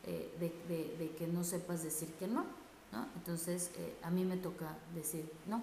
eh, 0.06 0.34
de, 0.40 0.48
de- 0.74 0.96
de 0.96 1.10
que 1.14 1.26
no 1.26 1.44
sepas 1.44 1.82
decir 1.84 2.08
que 2.14 2.26
no, 2.26 2.44
¿no? 2.90 3.06
Entonces, 3.16 3.70
eh, 3.76 3.94
a 4.02 4.10
mí 4.10 4.24
me 4.24 4.38
toca 4.38 4.74
decir 4.94 5.30
no. 5.46 5.62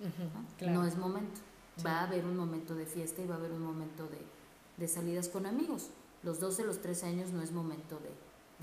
¿No? 0.00 0.46
claro. 0.58 0.80
No 0.80 0.86
es 0.86 0.96
momento. 0.96 1.40
Sí. 1.76 1.84
Va 1.84 2.00
a 2.00 2.02
haber 2.04 2.24
un 2.24 2.36
momento 2.36 2.74
de 2.74 2.86
fiesta 2.86 3.22
y 3.22 3.26
va 3.26 3.36
a 3.36 3.38
haber 3.38 3.52
un 3.52 3.62
momento 3.62 4.06
de, 4.08 4.18
de 4.76 4.88
salidas 4.88 5.28
con 5.28 5.46
amigos. 5.46 5.90
Los 6.22 6.40
12, 6.40 6.64
los 6.64 6.80
13 6.82 7.06
años 7.06 7.30
no 7.30 7.42
es 7.42 7.52
momento 7.52 7.98
de, 8.00 8.10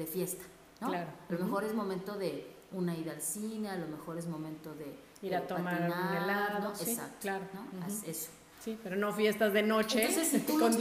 de 0.04 0.10
fiesta, 0.10 0.43
¿no? 0.82 0.89
Claro. 0.89 1.10
A 1.30 1.34
lo 1.34 1.39
mejor 1.39 1.63
es 1.63 1.73
momento 1.73 2.17
de 2.17 2.47
una 2.71 2.95
ida 2.95 3.13
al 3.13 3.21
cine, 3.21 3.69
a 3.69 3.78
lo 3.78 3.88
mejor 3.88 4.17
es 4.17 4.28
momento 4.28 4.73
de 4.76 5.08
Ir 5.21 5.36
a 5.36 5.47
tomar 5.47 5.82
un 5.82 5.89
patinar, 5.89 6.23
helado, 6.23 6.60
¿no? 6.69 6.76
sí, 6.76 6.91
Exacto, 6.91 7.15
claro. 7.21 7.45
¿no? 7.54 7.62
Ujú. 7.62 7.88
Haz 7.88 8.04
eso. 8.08 8.30
sí, 8.63 8.78
pero 8.84 8.95
no 8.95 9.12
fiestas 9.13 9.54
de 9.54 9.63
noche 9.63 10.02
Entonces, 10.06 10.28
si 10.28 10.39
tú 10.45 10.58
lo 10.60 10.69
y, 10.69 10.76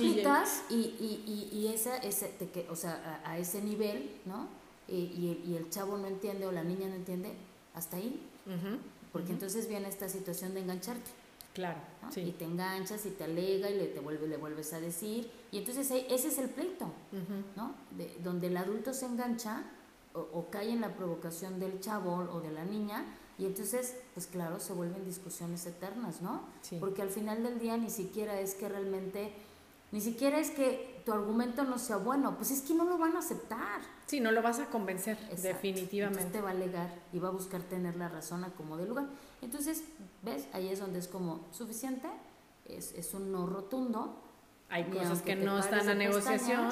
y, 0.70 1.24
y, 1.26 1.56
y 1.56 1.68
esa, 1.72 1.96
ese, 1.98 2.28
te 2.28 2.50
que, 2.50 2.66
o 2.68 2.76
sea, 2.76 3.22
a, 3.24 3.30
a 3.30 3.38
ese 3.38 3.62
nivel, 3.62 4.10
¿no? 4.26 4.48
Y, 4.88 5.40
y, 5.44 5.56
el 5.56 5.68
chavo 5.70 5.98
no 5.98 6.06
entiende 6.06 6.46
o 6.46 6.52
la 6.52 6.62
niña 6.62 6.88
no 6.88 6.94
entiende, 6.94 7.34
hasta 7.74 7.96
ahí. 7.96 8.22
Ujú, 8.46 8.78
Porque 9.16 9.33
entonces 9.33 9.68
viene 9.68 9.88
esta 9.88 10.09
situación 10.09 10.55
de 10.55 10.61
engancharte. 10.61 11.11
Claro, 11.55 11.79
¿no? 12.02 12.11
Y 12.29 12.33
te 12.33 12.44
enganchas 12.44 13.07
y 13.07 13.11
te 13.11 13.24
alega 13.24 13.70
y 13.70 13.74
le, 13.79 13.87
te 13.87 14.00
vuelve, 14.00 14.29
le 14.29 14.37
vuelves 14.37 14.72
a 14.74 14.81
decir. 14.81 15.31
Y 15.50 15.59
entonces 15.59 15.90
ese 15.90 16.29
es 16.29 16.38
el 16.38 16.50
pleito, 16.50 16.90
¿no? 17.57 17.74
De- 17.92 18.14
donde 18.22 18.48
el 18.48 18.57
adulto 18.59 18.92
se 18.92 19.07
engancha 19.07 19.62
o, 20.12 20.20
o 20.20 20.50
cae 20.50 20.70
en 20.70 20.81
la 20.83 20.94
provocación 20.94 21.59
del 21.59 21.81
chavo 21.81 22.14
o 22.31 22.40
de 22.40 22.50
la 22.52 22.64
niña 22.64 23.05
y 23.38 23.44
entonces, 23.46 23.94
pues 24.14 24.26
claro, 24.26 24.61
se 24.61 24.72
vuelven 24.74 25.05
discusiones 25.05 25.64
eternas, 25.66 26.20
¿no? 26.22 26.42
Sí. 26.62 26.76
Porque 26.81 27.00
al 27.02 27.11
final 27.11 27.42
del 27.42 27.59
día 27.59 27.76
ni 27.79 27.90
siquiera 27.90 28.38
es 28.40 28.55
que 28.55 28.68
realmente, 28.68 29.33
ni 29.92 30.00
siquiera 30.02 30.38
es 30.38 30.50
que 30.50 30.95
tu 31.06 31.12
argumento 31.12 31.62
no 31.62 31.78
sea 31.78 31.98
bueno, 31.98 32.34
pues 32.36 32.50
es 32.50 32.62
que 32.62 32.74
no 32.74 32.84
lo 32.84 32.98
van 32.98 33.14
a 33.14 33.20
aceptar. 33.20 33.80
Sí, 34.06 34.18
no 34.18 34.32
lo 34.32 34.42
vas 34.42 34.58
a 34.58 34.66
convencer, 34.66 35.16
Exacto. 35.30 35.42
definitivamente. 35.42 36.20
Entonces 36.24 36.32
te 36.32 36.40
va 36.40 36.48
a 36.48 36.52
alegar 36.52 36.92
y 37.12 37.20
va 37.20 37.28
a 37.28 37.30
buscar 37.30 37.62
tener 37.62 37.94
la 37.96 38.08
razón 38.08 38.42
a 38.42 38.50
como 38.50 38.76
de 38.76 38.86
lugar. 38.86 39.06
Entonces, 39.40 39.84
¿ves? 40.24 40.48
Ahí 40.52 40.68
es 40.68 40.80
donde 40.80 40.98
es 40.98 41.06
como 41.06 41.46
suficiente, 41.52 42.08
es, 42.64 42.92
es 42.92 43.14
un 43.14 43.30
no 43.30 43.46
rotundo, 43.46 44.20
Hay 44.68 44.82
cosas 44.90 45.22
que 45.22 45.36
no 45.36 45.56
están 45.60 45.88
a 45.88 45.94
negociación. 45.94 46.70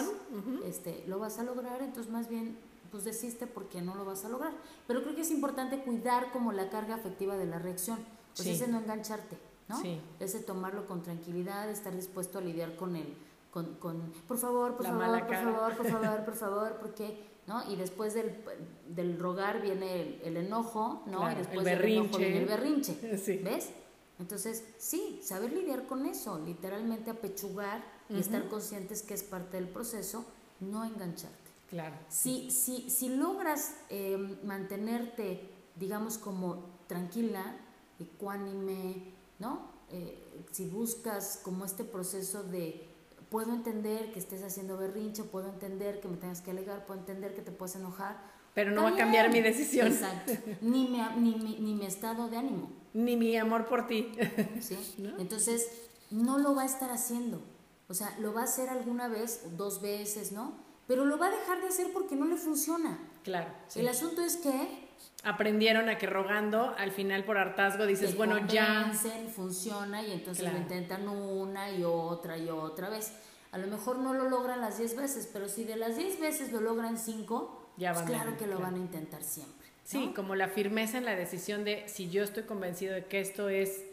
este, 0.66 1.04
lo 1.06 1.20
vas 1.20 1.38
a 1.38 1.44
lograr, 1.44 1.80
entonces 1.80 2.12
más 2.12 2.28
bien 2.28 2.58
pues 2.90 3.04
desiste 3.04 3.46
porque 3.46 3.82
no 3.82 3.94
lo 3.94 4.04
vas 4.04 4.24
a 4.24 4.28
lograr. 4.28 4.52
Pero 4.88 5.02
creo 5.04 5.14
que 5.14 5.20
es 5.22 5.30
importante 5.30 5.78
cuidar 5.84 6.32
como 6.32 6.52
la 6.52 6.70
carga 6.70 6.96
afectiva 6.96 7.36
de 7.36 7.46
la 7.46 7.60
reacción, 7.60 8.00
pues 8.34 8.48
Sí. 8.48 8.50
ese 8.54 8.66
no 8.66 8.78
engancharte, 8.80 9.38
¿no? 9.68 9.80
Sí. 9.80 10.00
Ese 10.18 10.40
tomarlo 10.40 10.86
con 10.88 11.02
tranquilidad, 11.04 11.70
estar 11.70 11.94
dispuesto 11.94 12.38
a 12.38 12.40
lidiar 12.40 12.74
con 12.74 12.96
el, 12.96 13.14
con, 13.54 13.76
con 13.76 14.12
por 14.26 14.36
favor, 14.36 14.76
por 14.76 14.84
La 14.84 14.90
favor, 14.90 15.26
por 15.28 15.36
favor, 15.44 15.76
por 15.76 15.86
favor, 15.86 16.24
por 16.24 16.34
favor, 16.34 16.76
porque, 16.80 17.24
¿no? 17.46 17.62
Y 17.70 17.76
después 17.76 18.12
del, 18.12 18.44
del 18.88 19.16
rogar 19.16 19.62
viene 19.62 20.02
el, 20.02 20.20
el 20.24 20.36
enojo, 20.38 21.04
¿no? 21.06 21.18
Claro, 21.18 21.34
y 21.34 21.36
después 21.36 21.58
el 21.60 21.64
del 21.64 21.84
enojo 21.84 22.18
berrinche. 22.18 22.18
viene 22.18 22.38
el 22.40 22.46
berrinche. 22.46 23.18
Sí. 23.18 23.38
¿Ves? 23.38 23.70
Entonces, 24.18 24.64
sí, 24.78 25.20
saber 25.22 25.52
lidiar 25.52 25.86
con 25.86 26.04
eso, 26.06 26.40
literalmente 26.44 27.10
apechugar 27.12 27.84
y 28.08 28.18
estar 28.18 28.48
conscientes 28.48 29.02
que 29.02 29.14
es 29.14 29.22
parte 29.22 29.56
del 29.56 29.68
proceso, 29.68 30.24
no 30.60 30.84
engancharte. 30.84 31.50
Claro. 31.70 31.96
Si, 32.08 32.50
si, 32.50 32.90
si 32.90 33.08
logras 33.08 33.76
eh, 33.88 34.16
mantenerte, 34.44 35.48
digamos, 35.76 36.18
como 36.18 36.64
tranquila, 36.88 37.56
ecuánime, 38.00 39.14
¿no? 39.38 39.72
Eh, 39.90 40.44
si 40.50 40.66
buscas 40.66 41.40
como 41.44 41.64
este 41.64 41.84
proceso 41.84 42.42
de, 42.42 42.93
puedo 43.34 43.52
entender 43.52 44.12
que 44.12 44.20
estés 44.20 44.44
haciendo 44.44 44.76
berrinche, 44.76 45.24
puedo 45.24 45.48
entender 45.48 45.98
que 45.98 46.06
me 46.06 46.16
tengas 46.16 46.40
que 46.40 46.52
alegar, 46.52 46.86
puedo 46.86 47.00
entender 47.00 47.34
que 47.34 47.42
te 47.42 47.50
puedes 47.50 47.74
enojar, 47.74 48.16
Pero 48.54 48.70
no 48.70 48.84
va 48.84 48.90
a 48.90 48.96
cambiar 48.96 49.28
mi 49.32 49.40
decisión. 49.40 49.88
Exacto. 49.88 50.34
Ni 50.60 50.86
mi, 50.86 51.02
ni, 51.16 51.34
mi, 51.34 51.58
ni 51.58 51.74
mi 51.74 51.84
estado 51.84 52.28
de 52.28 52.36
ánimo. 52.36 52.70
Ni 52.92 53.16
mi 53.16 53.36
amor 53.36 53.66
por 53.66 53.88
ti. 53.88 54.12
¿Sí? 54.60 54.78
Entonces, 55.18 55.68
no 56.12 56.38
lo 56.38 56.54
va 56.54 56.62
a 56.62 56.66
estar 56.66 56.92
haciendo. 56.92 57.42
O 57.88 57.94
sea, 57.94 58.16
lo 58.20 58.32
va 58.32 58.42
a 58.42 58.44
hacer 58.44 58.68
alguna 58.68 59.08
vez, 59.08 59.56
dos 59.56 59.82
veces, 59.82 60.30
¿no? 60.30 60.52
Pero 60.86 61.04
lo 61.04 61.18
va 61.18 61.26
a 61.26 61.30
dejar 61.30 61.60
de 61.60 61.66
hacer 61.66 61.92
porque 61.92 62.14
no 62.14 62.26
le 62.26 62.36
funciona. 62.36 63.00
Claro. 63.24 63.50
El 63.74 63.88
asunto 63.88 64.22
es 64.22 64.36
que 64.36 64.83
aprendieron 65.22 65.88
a 65.88 65.98
que 65.98 66.06
rogando, 66.06 66.74
al 66.78 66.92
final 66.92 67.24
por 67.24 67.38
hartazgo 67.38 67.86
dices, 67.86 68.16
bueno, 68.16 68.46
ya. 68.46 68.92
funciona 69.34 70.02
y 70.02 70.12
entonces 70.12 70.52
lo 70.52 70.58
intentan 70.58 71.08
una 71.08 71.70
y 71.70 71.84
otra 71.84 72.36
y 72.36 72.48
otra 72.50 72.90
vez. 72.90 73.12
A 73.52 73.58
lo 73.58 73.66
mejor 73.68 73.98
no 73.98 74.14
lo 74.14 74.28
logran 74.28 74.60
las 74.60 74.78
10 74.78 74.96
veces, 74.96 75.28
pero 75.32 75.48
si 75.48 75.64
de 75.64 75.76
las 75.76 75.96
10 75.96 76.20
veces 76.20 76.52
lo 76.52 76.60
logran 76.60 76.98
5, 76.98 77.72
pues 77.76 78.02
claro 78.02 78.36
que 78.36 78.46
lo 78.46 78.58
van 78.58 78.74
a 78.74 78.78
intentar 78.78 79.22
siempre. 79.22 79.68
Sí, 79.84 80.12
como 80.16 80.34
la 80.34 80.48
firmeza 80.48 80.98
en 80.98 81.04
la 81.04 81.14
decisión 81.14 81.64
de 81.64 81.84
si 81.86 82.10
yo 82.10 82.22
estoy 82.22 82.44
convencido 82.44 82.94
de 82.94 83.04
que 83.04 83.20
esto 83.20 83.48
es, 83.48 83.84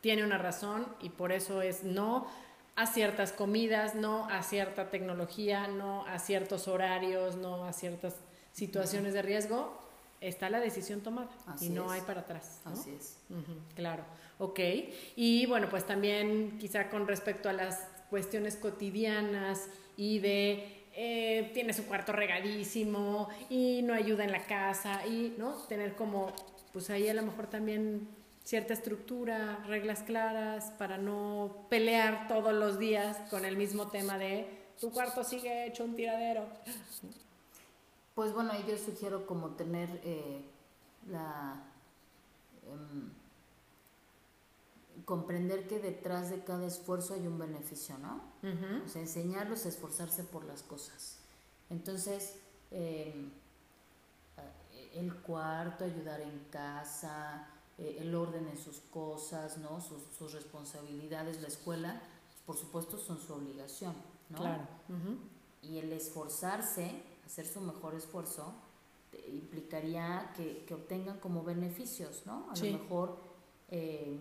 tiene 0.00 0.24
una 0.24 0.38
razón 0.38 0.86
y 1.00 1.10
por 1.10 1.32
eso 1.32 1.62
es 1.62 1.84
no 1.84 2.26
a 2.76 2.86
ciertas 2.86 3.32
comidas, 3.32 3.94
no 3.94 4.26
a 4.28 4.42
cierta 4.42 4.90
tecnología, 4.90 5.68
no 5.68 6.06
a 6.06 6.18
ciertos 6.18 6.66
horarios, 6.66 7.36
no 7.36 7.64
a 7.64 7.72
ciertas 7.72 8.16
situaciones 8.52 9.12
de 9.14 9.22
riesgo, 9.22 9.78
está 10.28 10.50
la 10.50 10.60
decisión 10.60 11.00
tomada 11.00 11.30
y 11.60 11.68
no 11.68 11.90
hay 11.90 12.00
para 12.02 12.22
atrás. 12.22 12.60
Así 12.64 12.90
es. 12.98 13.18
claro, 13.74 14.04
ok. 14.38 14.60
Y 15.16 15.46
bueno, 15.46 15.68
pues 15.68 15.86
también 15.86 16.58
quizá 16.58 16.88
con 16.90 17.06
respecto 17.06 17.48
a 17.48 17.52
las 17.52 17.88
cuestiones 18.10 18.56
cotidianas 18.56 19.68
y 19.96 20.18
de 20.20 20.84
eh, 20.96 21.50
tiene 21.54 21.72
su 21.72 21.86
cuarto 21.86 22.12
regadísimo 22.12 23.28
y 23.50 23.82
no 23.82 23.94
ayuda 23.94 24.24
en 24.24 24.32
la 24.32 24.44
casa 24.46 25.06
y 25.06 25.34
no 25.38 25.54
tener 25.64 25.94
como 25.96 26.32
pues 26.72 26.90
ahí 26.90 27.08
a 27.08 27.14
lo 27.14 27.22
mejor 27.22 27.48
también 27.48 28.08
cierta 28.44 28.74
estructura, 28.74 29.64
reglas 29.66 30.02
claras 30.02 30.70
para 30.78 30.98
no 30.98 31.66
pelear 31.68 32.28
todos 32.28 32.52
los 32.52 32.78
días 32.78 33.16
con 33.30 33.44
el 33.44 33.56
mismo 33.56 33.88
tema 33.88 34.18
de 34.18 34.46
tu 34.80 34.90
cuarto 34.90 35.24
sigue 35.24 35.66
hecho 35.66 35.84
un 35.84 35.96
tiradero. 35.96 36.46
Pues 38.14 38.32
bueno, 38.32 38.52
yo 38.66 38.76
sugiero 38.78 39.26
como 39.26 39.50
tener 39.50 40.00
eh, 40.04 40.44
la... 41.08 41.64
Em, 42.66 43.10
comprender 45.04 45.66
que 45.66 45.80
detrás 45.80 46.30
de 46.30 46.44
cada 46.44 46.66
esfuerzo 46.66 47.14
hay 47.14 47.26
un 47.26 47.38
beneficio, 47.38 47.98
¿no? 47.98 48.22
O 48.84 48.88
sea, 48.88 49.02
enseñarlos 49.02 49.66
a 49.66 49.68
esforzarse 49.68 50.22
por 50.22 50.44
las 50.44 50.62
cosas. 50.62 51.18
Entonces, 51.68 52.36
em, 52.70 53.30
el 54.94 55.14
cuarto, 55.16 55.84
ayudar 55.84 56.20
en 56.20 56.38
casa, 56.50 57.48
eh, 57.76 57.98
el 58.00 58.14
orden 58.14 58.46
en 58.48 58.56
sus 58.56 58.78
cosas, 58.80 59.58
¿no? 59.58 59.80
Sus, 59.80 60.32
responsabilidades, 60.32 61.42
la 61.42 61.48
escuela, 61.48 62.00
por 62.46 62.56
supuesto 62.56 62.96
son 62.96 63.18
su 63.20 63.34
obligación, 63.34 63.94
¿no? 64.30 64.38
Claro. 64.38 64.62
Y 65.62 65.78
el 65.78 65.92
esforzarse 65.92 67.02
hacer 67.24 67.46
su 67.46 67.60
mejor 67.60 67.94
esfuerzo, 67.94 68.54
implicaría 69.32 70.32
que, 70.36 70.72
obtengan 70.74 71.18
como 71.18 71.42
beneficios, 71.42 72.22
¿no? 72.26 72.50
A 72.50 72.56
lo 72.56 72.78
mejor, 72.78 73.18
eh, 73.68 74.18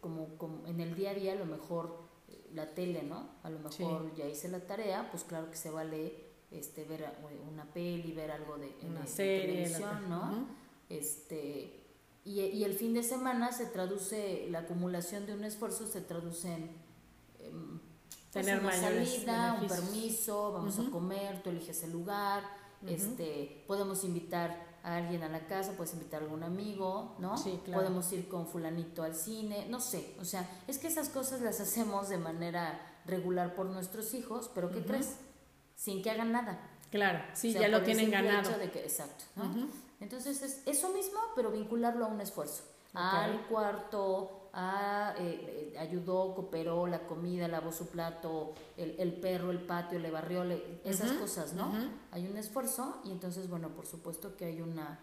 como, 0.00 0.28
en 0.66 0.80
el 0.80 0.94
día 0.94 1.10
a 1.10 1.14
día, 1.14 1.32
a 1.32 1.36
lo 1.36 1.46
mejor 1.46 1.98
eh, 2.28 2.50
la 2.54 2.74
tele, 2.74 3.02
¿no? 3.02 3.30
A 3.42 3.50
lo 3.50 3.58
mejor 3.58 4.14
ya 4.14 4.26
hice 4.26 4.48
la 4.48 4.60
tarea, 4.60 5.10
pues 5.10 5.24
claro 5.24 5.50
que 5.50 5.56
se 5.56 5.70
vale 5.70 6.14
este, 6.50 6.84
ver 6.84 7.04
una 7.50 7.64
peli, 7.64 8.12
ver 8.12 8.30
algo 8.30 8.56
de, 8.56 8.74
una 8.88 9.06
serie, 9.06 9.64
televisión, 9.64 10.08
¿no? 10.08 10.46
Este, 10.88 11.82
y, 12.24 12.40
y, 12.40 12.64
el 12.64 12.74
fin 12.74 12.94
de 12.94 13.02
semana 13.02 13.52
se 13.52 13.66
traduce, 13.66 14.46
la 14.50 14.60
acumulación 14.60 15.26
de 15.26 15.34
un 15.34 15.44
esfuerzo 15.44 15.86
se 15.86 16.00
traduce 16.00 16.52
en... 16.52 16.85
Tener 18.42 18.60
una 18.60 18.72
salida, 18.72 19.58
un 19.60 19.68
permiso, 19.68 20.52
vamos 20.52 20.78
a 20.78 20.90
comer, 20.90 21.42
tú 21.42 21.50
eliges 21.50 21.82
el 21.82 21.92
lugar, 21.92 22.42
este, 22.86 23.64
podemos 23.66 24.04
invitar 24.04 24.76
a 24.82 24.96
alguien 24.96 25.22
a 25.22 25.28
la 25.28 25.46
casa, 25.46 25.72
puedes 25.76 25.92
invitar 25.94 26.20
a 26.20 26.24
algún 26.24 26.44
amigo, 26.44 27.16
¿no? 27.18 27.36
Sí, 27.36 27.60
claro. 27.64 27.82
Podemos 27.82 28.12
ir 28.12 28.28
con 28.28 28.46
fulanito 28.46 29.02
al 29.02 29.14
cine, 29.14 29.66
no 29.68 29.80
sé, 29.80 30.14
o 30.20 30.24
sea, 30.24 30.48
es 30.68 30.78
que 30.78 30.86
esas 30.86 31.08
cosas 31.08 31.40
las 31.40 31.60
hacemos 31.66 32.08
de 32.08 32.18
manera 32.18 32.80
regular 33.06 33.54
por 33.54 33.66
nuestros 33.66 34.14
hijos, 34.14 34.50
pero 34.54 34.70
¿qué 34.70 34.82
crees? 34.82 35.16
Sin 35.74 36.02
que 36.02 36.10
hagan 36.10 36.32
nada. 36.32 36.70
Claro, 36.90 37.20
sí, 37.34 37.52
ya 37.52 37.68
lo 37.68 37.82
tienen 37.82 38.10
ganado. 38.10 38.58
De 38.58 38.70
que, 38.70 38.80
exacto, 38.80 39.24
¿no? 39.34 39.68
Entonces 40.00 40.42
es 40.42 40.62
eso 40.66 40.90
mismo, 40.90 41.18
pero 41.34 41.50
vincularlo 41.50 42.04
a 42.04 42.08
un 42.08 42.20
esfuerzo. 42.20 42.62
Al 42.94 43.46
cuarto, 43.46 44.35
ah, 44.56 45.14
eh, 45.18 45.72
eh, 45.74 45.78
ayudó, 45.78 46.34
cooperó, 46.34 46.86
la 46.86 47.06
comida, 47.06 47.46
lavó 47.46 47.70
su 47.70 47.88
plato, 47.88 48.54
el, 48.76 48.96
el 48.98 49.12
perro, 49.12 49.50
el 49.50 49.60
patio, 49.60 49.98
le 49.98 50.10
barrió, 50.10 50.42
esas 50.82 51.12
cosas, 51.12 51.52
¿no? 51.52 51.72
Hay 52.10 52.26
un 52.26 52.36
esfuerzo 52.38 53.00
y 53.04 53.12
entonces, 53.12 53.48
bueno, 53.48 53.68
por 53.68 53.86
supuesto 53.86 54.34
que 54.36 54.46
hay 54.46 54.62
una 54.62 54.98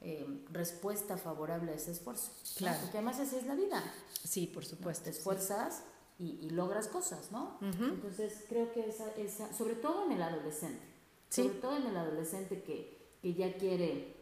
eh, 0.00 0.44
respuesta 0.50 1.16
favorable 1.16 1.70
a 1.72 1.74
ese 1.76 1.92
esfuerzo. 1.92 2.32
Claro. 2.56 2.78
Porque 2.82 2.98
además 2.98 3.20
así 3.20 3.36
es 3.36 3.46
la 3.46 3.54
vida. 3.54 3.82
Sí, 4.24 4.48
por 4.48 4.64
supuesto. 4.64 5.04
Te 5.04 5.10
esfuerzas 5.10 5.84
y, 6.18 6.50
logras 6.50 6.88
cosas, 6.88 7.30
¿no? 7.30 7.56
Entonces 7.60 8.44
creo 8.48 8.72
que 8.72 8.88
esa, 8.88 9.12
esa, 9.12 9.52
sobre 9.52 9.76
todo 9.76 10.06
en 10.06 10.12
el 10.12 10.22
adolescente, 10.22 10.82
sobre 11.28 11.50
todo 11.50 11.76
en 11.76 11.86
el 11.86 11.96
adolescente 11.96 12.62
que, 12.64 12.98
que 13.22 13.34
ya 13.34 13.56
quiere 13.56 14.16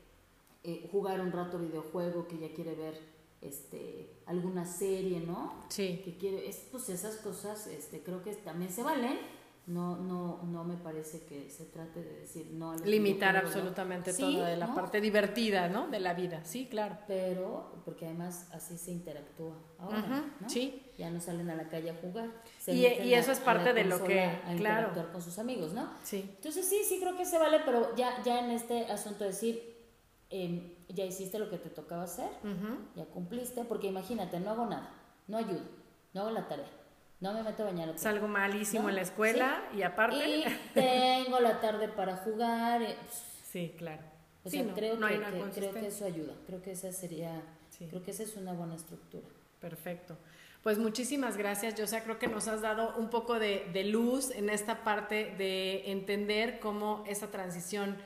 jugar 0.93 1.21
un 1.21 1.33
rato 1.33 1.59
videojuego, 1.59 2.27
que 2.27 2.39
ya 2.39 2.53
quiere 2.53 2.75
ver 2.75 3.16
este, 3.41 4.21
alguna 4.27 4.65
serie, 4.65 5.21
¿no? 5.21 5.65
Sí. 5.69 6.03
Que 6.05 6.17
quiere, 6.17 6.49
es, 6.49 6.67
pues 6.71 6.89
esas 6.89 7.17
cosas 7.17 7.67
este, 7.67 8.03
creo 8.03 8.23
que 8.23 8.35
también 8.35 8.71
se 8.71 8.83
valen. 8.83 9.19
No, 9.67 9.97
no, 9.97 10.45
no 10.45 10.63
me 10.63 10.77
parece 10.77 11.25
que 11.25 11.51
se 11.51 11.65
trate 11.65 12.01
de 12.01 12.21
decir 12.21 12.53
no 12.53 12.77
Limitar 12.77 13.37
absolutamente 13.37 14.15
todo 14.15 14.45
de 14.45 14.57
la 14.57 14.73
parte 14.73 15.01
divertida, 15.01 15.69
¿no? 15.69 15.89
De 15.89 15.99
la 15.99 16.15
vida, 16.15 16.45
sí, 16.45 16.69
claro. 16.71 16.97
Pero, 17.09 17.83
porque 17.85 18.07
además 18.07 18.47
así 18.53 18.79
se 18.79 18.93
interactúa 18.93 19.57
ahora, 19.81 20.25
¿no? 20.41 20.49
Sí. 20.49 20.85
Ya 20.97 21.11
no 21.11 21.21
salen 21.21 21.51
a 21.51 21.57
la 21.57 21.69
calle 21.69 21.91
a 21.91 21.95
jugar. 21.95 22.31
y, 22.69 22.87
y 22.87 23.15
eso 23.15 23.33
es 23.33 23.41
parte 23.41 23.73
de 23.73 23.83
lo 23.83 24.05
que, 24.05 24.21
a 24.21 24.53
interactuar 24.53 25.11
con 25.11 25.21
sus 25.21 25.37
amigos, 25.41 25.73
¿no? 25.73 25.91
Sí. 26.05 26.31
Entonces 26.37 26.65
sí, 26.65 26.83
sí 26.89 27.01
creo 27.01 27.17
que 27.17 27.25
se 27.25 27.37
vale, 27.37 27.59
pero 27.65 27.93
ya, 27.97 28.23
ya 28.23 28.45
en 28.45 28.53
este 28.53 28.85
asunto 28.85 29.25
decir, 29.25 29.76
Em, 30.29 30.73
ya 30.89 31.05
hiciste 31.05 31.39
lo 31.39 31.49
que 31.49 31.59
te 31.59 31.71
tocaba 31.71 32.03
hacer, 32.03 32.29
ya 32.97 33.05
cumpliste, 33.07 33.65
porque 33.65 33.87
imagínate, 33.87 34.41
no 34.41 34.51
hago 34.51 34.67
nada, 34.67 34.91
no 35.29 35.37
ayudo, 35.37 35.63
no 36.15 36.23
hago 36.23 36.31
la 36.31 36.49
tarea, 36.49 36.71
no 37.21 37.33
me 37.33 37.45
meto 37.45 37.63
a 37.63 37.67
bañar. 37.67 37.97
Salgo 37.97 38.27
malísimo 38.27 38.89
en 38.89 38.97
la 38.97 39.03
escuela 39.03 39.63
y 39.73 39.83
aparte... 39.83 40.17
Y 40.17 40.45
tengo 40.75 41.39
la 41.39 41.61
tarde 41.61 41.89
para 41.89 42.17
jugar. 42.17 42.83
Eh, 42.83 42.97
sí, 43.45 43.75
claro. 43.79 44.03
O 44.43 44.51
sea, 44.51 44.65
creo, 44.75 44.99
que, 44.99 45.51
creo 45.55 45.73
que 45.73 45.87
eso 45.87 46.05
ayuda, 46.05 46.35
creo 46.47 46.63
que 46.63 46.73
esa 46.73 46.93
sería, 46.93 47.43
creo 47.89 48.03
que 48.03 48.11
esa 48.11 48.23
es 48.25 48.37
una 48.37 48.53
buena 48.53 48.75
estructura. 48.75 49.27
Perfecto. 49.61 50.17
Pues 50.63 50.79
muchísimas 50.79 51.37
gracias, 51.37 51.77
Yo 51.77 51.85
creo 52.03 52.19
que 52.19 52.27
nos 52.27 52.49
has 52.49 52.61
dado 52.61 52.97
un 52.97 53.11
poco 53.11 53.39
de, 53.39 53.69
de 53.73 53.85
luz 53.85 54.33
en 54.33 54.51
esta 54.51 54.83
parte 54.83 55.35
de 55.39 55.91
entender 55.93 56.59
cómo 56.59 57.05
esa 57.07 57.31
transición 57.31 57.97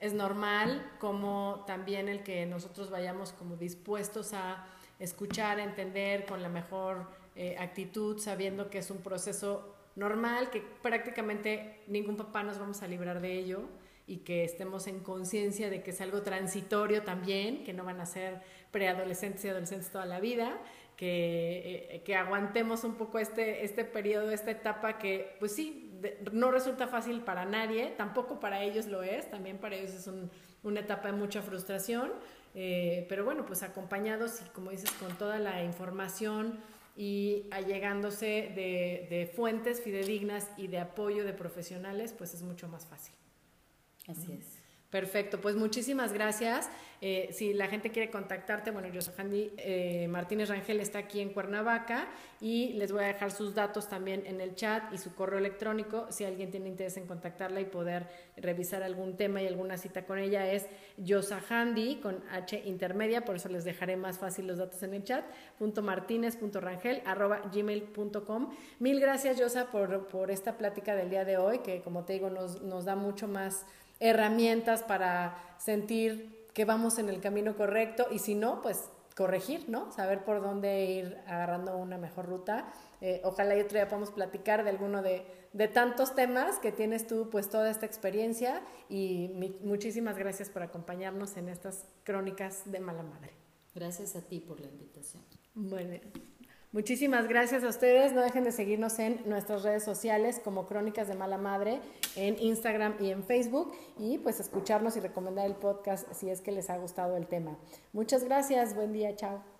es 0.00 0.14
normal, 0.14 0.90
como 0.98 1.64
también 1.66 2.08
el 2.08 2.22
que 2.22 2.46
nosotros 2.46 2.90
vayamos 2.90 3.32
como 3.32 3.56
dispuestos 3.56 4.32
a 4.32 4.66
escuchar, 4.98 5.60
entender 5.60 6.24
con 6.24 6.42
la 6.42 6.48
mejor 6.48 7.06
eh, 7.36 7.56
actitud, 7.58 8.18
sabiendo 8.18 8.70
que 8.70 8.78
es 8.78 8.90
un 8.90 8.98
proceso 8.98 9.74
normal, 9.96 10.50
que 10.50 10.62
prácticamente 10.82 11.82
ningún 11.86 12.16
papá 12.16 12.42
nos 12.42 12.58
vamos 12.58 12.82
a 12.82 12.88
librar 12.88 13.20
de 13.20 13.38
ello 13.38 13.62
y 14.06 14.18
que 14.18 14.44
estemos 14.44 14.86
en 14.86 15.00
conciencia 15.00 15.70
de 15.70 15.82
que 15.82 15.90
es 15.90 16.00
algo 16.00 16.22
transitorio 16.22 17.02
también, 17.02 17.62
que 17.64 17.72
no 17.72 17.84
van 17.84 18.00
a 18.00 18.06
ser 18.06 18.40
preadolescentes 18.70 19.44
y 19.44 19.48
adolescentes 19.48 19.90
toda 19.90 20.06
la 20.06 20.18
vida, 20.18 20.58
que, 20.96 21.88
eh, 21.90 22.02
que 22.04 22.16
aguantemos 22.16 22.84
un 22.84 22.94
poco 22.94 23.18
este, 23.18 23.64
este 23.64 23.84
periodo, 23.84 24.30
esta 24.30 24.50
etapa 24.50 24.98
que, 24.98 25.36
pues 25.38 25.54
sí, 25.54 25.89
no 26.32 26.50
resulta 26.50 26.86
fácil 26.88 27.20
para 27.22 27.44
nadie, 27.44 27.94
tampoco 27.96 28.40
para 28.40 28.62
ellos 28.62 28.86
lo 28.86 29.02
es, 29.02 29.30
también 29.30 29.58
para 29.58 29.76
ellos 29.76 29.94
es 29.94 30.10
una 30.62 30.80
etapa 30.80 31.10
de 31.10 31.14
mucha 31.16 31.42
frustración, 31.42 32.12
eh, 32.54 33.06
pero 33.08 33.24
bueno, 33.24 33.46
pues 33.46 33.62
acompañados 33.62 34.40
y 34.44 34.48
como 34.50 34.70
dices, 34.70 34.90
con 34.92 35.16
toda 35.16 35.38
la 35.38 35.62
información 35.62 36.58
y 36.96 37.46
allegándose 37.50 38.52
de, 38.54 39.06
de 39.08 39.30
fuentes 39.34 39.80
fidedignas 39.80 40.48
y 40.56 40.66
de 40.66 40.78
apoyo 40.78 41.24
de 41.24 41.32
profesionales, 41.32 42.12
pues 42.16 42.34
es 42.34 42.42
mucho 42.42 42.68
más 42.68 42.86
fácil. 42.86 43.14
Así 44.08 44.32
es. 44.32 44.59
Perfecto, 44.90 45.40
pues 45.40 45.54
muchísimas 45.54 46.12
gracias. 46.12 46.68
Eh, 47.00 47.30
si 47.32 47.54
la 47.54 47.68
gente 47.68 47.90
quiere 47.90 48.10
contactarte, 48.10 48.72
bueno, 48.72 48.88
yo 48.88 49.00
Handy 49.16 49.52
eh, 49.56 50.08
Martínez 50.08 50.48
Rangel, 50.48 50.80
está 50.80 50.98
aquí 50.98 51.20
en 51.20 51.32
Cuernavaca 51.32 52.08
y 52.40 52.72
les 52.74 52.90
voy 52.90 53.04
a 53.04 53.06
dejar 53.06 53.30
sus 53.30 53.54
datos 53.54 53.88
también 53.88 54.26
en 54.26 54.40
el 54.40 54.54
chat 54.56 54.92
y 54.92 54.98
su 54.98 55.14
correo 55.14 55.38
electrónico. 55.38 56.08
Si 56.10 56.24
alguien 56.24 56.50
tiene 56.50 56.68
interés 56.68 56.96
en 56.96 57.06
contactarla 57.06 57.60
y 57.60 57.66
poder 57.66 58.08
revisar 58.36 58.82
algún 58.82 59.16
tema 59.16 59.40
y 59.40 59.46
alguna 59.46 59.78
cita 59.78 60.04
con 60.04 60.18
ella, 60.18 60.50
es 60.50 60.66
Handy 61.48 62.00
con 62.00 62.24
H 62.28 62.60
intermedia, 62.66 63.24
por 63.24 63.36
eso 63.36 63.48
les 63.48 63.64
dejaré 63.64 63.96
más 63.96 64.18
fácil 64.18 64.48
los 64.48 64.58
datos 64.58 64.82
en 64.82 64.94
el 64.94 65.04
chat, 65.04 65.24
punto 65.58 65.82
martínez 65.82 66.36
punto 66.36 66.60
rangel 66.60 67.00
arroba 67.06 67.42
gmail.com. 67.54 68.50
Mil 68.80 69.00
gracias, 69.00 69.38
Yosa, 69.38 69.70
por, 69.70 70.08
por 70.08 70.32
esta 70.32 70.58
plática 70.58 70.96
del 70.96 71.10
día 71.10 71.24
de 71.24 71.38
hoy, 71.38 71.60
que 71.60 71.80
como 71.80 72.04
te 72.04 72.14
digo, 72.14 72.28
nos, 72.28 72.60
nos 72.60 72.84
da 72.84 72.96
mucho 72.96 73.28
más 73.28 73.64
herramientas 74.00 74.82
para 74.82 75.36
sentir 75.58 76.46
que 76.54 76.64
vamos 76.64 76.98
en 76.98 77.08
el 77.08 77.20
camino 77.20 77.56
correcto 77.56 78.06
y 78.10 78.18
si 78.18 78.34
no, 78.34 78.62
pues 78.62 78.90
corregir, 79.14 79.68
¿no? 79.68 79.92
Saber 79.92 80.24
por 80.24 80.40
dónde 80.40 80.84
ir 80.86 81.18
agarrando 81.26 81.76
una 81.76 81.98
mejor 81.98 82.26
ruta. 82.26 82.72
Eh, 83.00 83.20
ojalá 83.24 83.56
y 83.56 83.60
otro 83.60 83.74
día 83.74 83.86
podamos 83.86 84.10
platicar 84.10 84.64
de 84.64 84.70
alguno 84.70 85.02
de, 85.02 85.26
de, 85.52 85.68
tantos 85.68 86.14
temas 86.14 86.58
que 86.58 86.72
tienes 86.72 87.06
tú, 87.06 87.28
pues 87.30 87.48
toda 87.50 87.70
esta 87.70 87.86
experiencia 87.86 88.62
y 88.88 89.30
muchísimas 89.62 90.16
gracias 90.16 90.48
por 90.48 90.62
acompañarnos 90.62 91.36
en 91.36 91.48
estas 91.48 91.84
crónicas 92.04 92.70
de 92.70 92.80
mala 92.80 93.02
madre. 93.02 93.32
Gracias 93.74 94.16
a 94.16 94.22
ti 94.22 94.40
por 94.40 94.60
la 94.60 94.68
invitación. 94.68 95.22
Bueno. 95.54 96.00
Muchísimas 96.72 97.26
gracias 97.26 97.64
a 97.64 97.68
ustedes. 97.68 98.12
No 98.12 98.20
dejen 98.20 98.44
de 98.44 98.52
seguirnos 98.52 99.00
en 99.00 99.20
nuestras 99.26 99.64
redes 99.64 99.82
sociales 99.82 100.40
como 100.42 100.66
Crónicas 100.66 101.08
de 101.08 101.16
Mala 101.16 101.36
Madre, 101.36 101.80
en 102.14 102.40
Instagram 102.40 102.94
y 103.00 103.10
en 103.10 103.24
Facebook. 103.24 103.72
Y 103.98 104.18
pues 104.18 104.38
escucharnos 104.38 104.96
y 104.96 105.00
recomendar 105.00 105.46
el 105.46 105.56
podcast 105.56 106.06
si 106.12 106.30
es 106.30 106.40
que 106.40 106.52
les 106.52 106.70
ha 106.70 106.78
gustado 106.78 107.16
el 107.16 107.26
tema. 107.26 107.58
Muchas 107.92 108.22
gracias. 108.22 108.76
Buen 108.76 108.92
día. 108.92 109.16
Chao. 109.16 109.59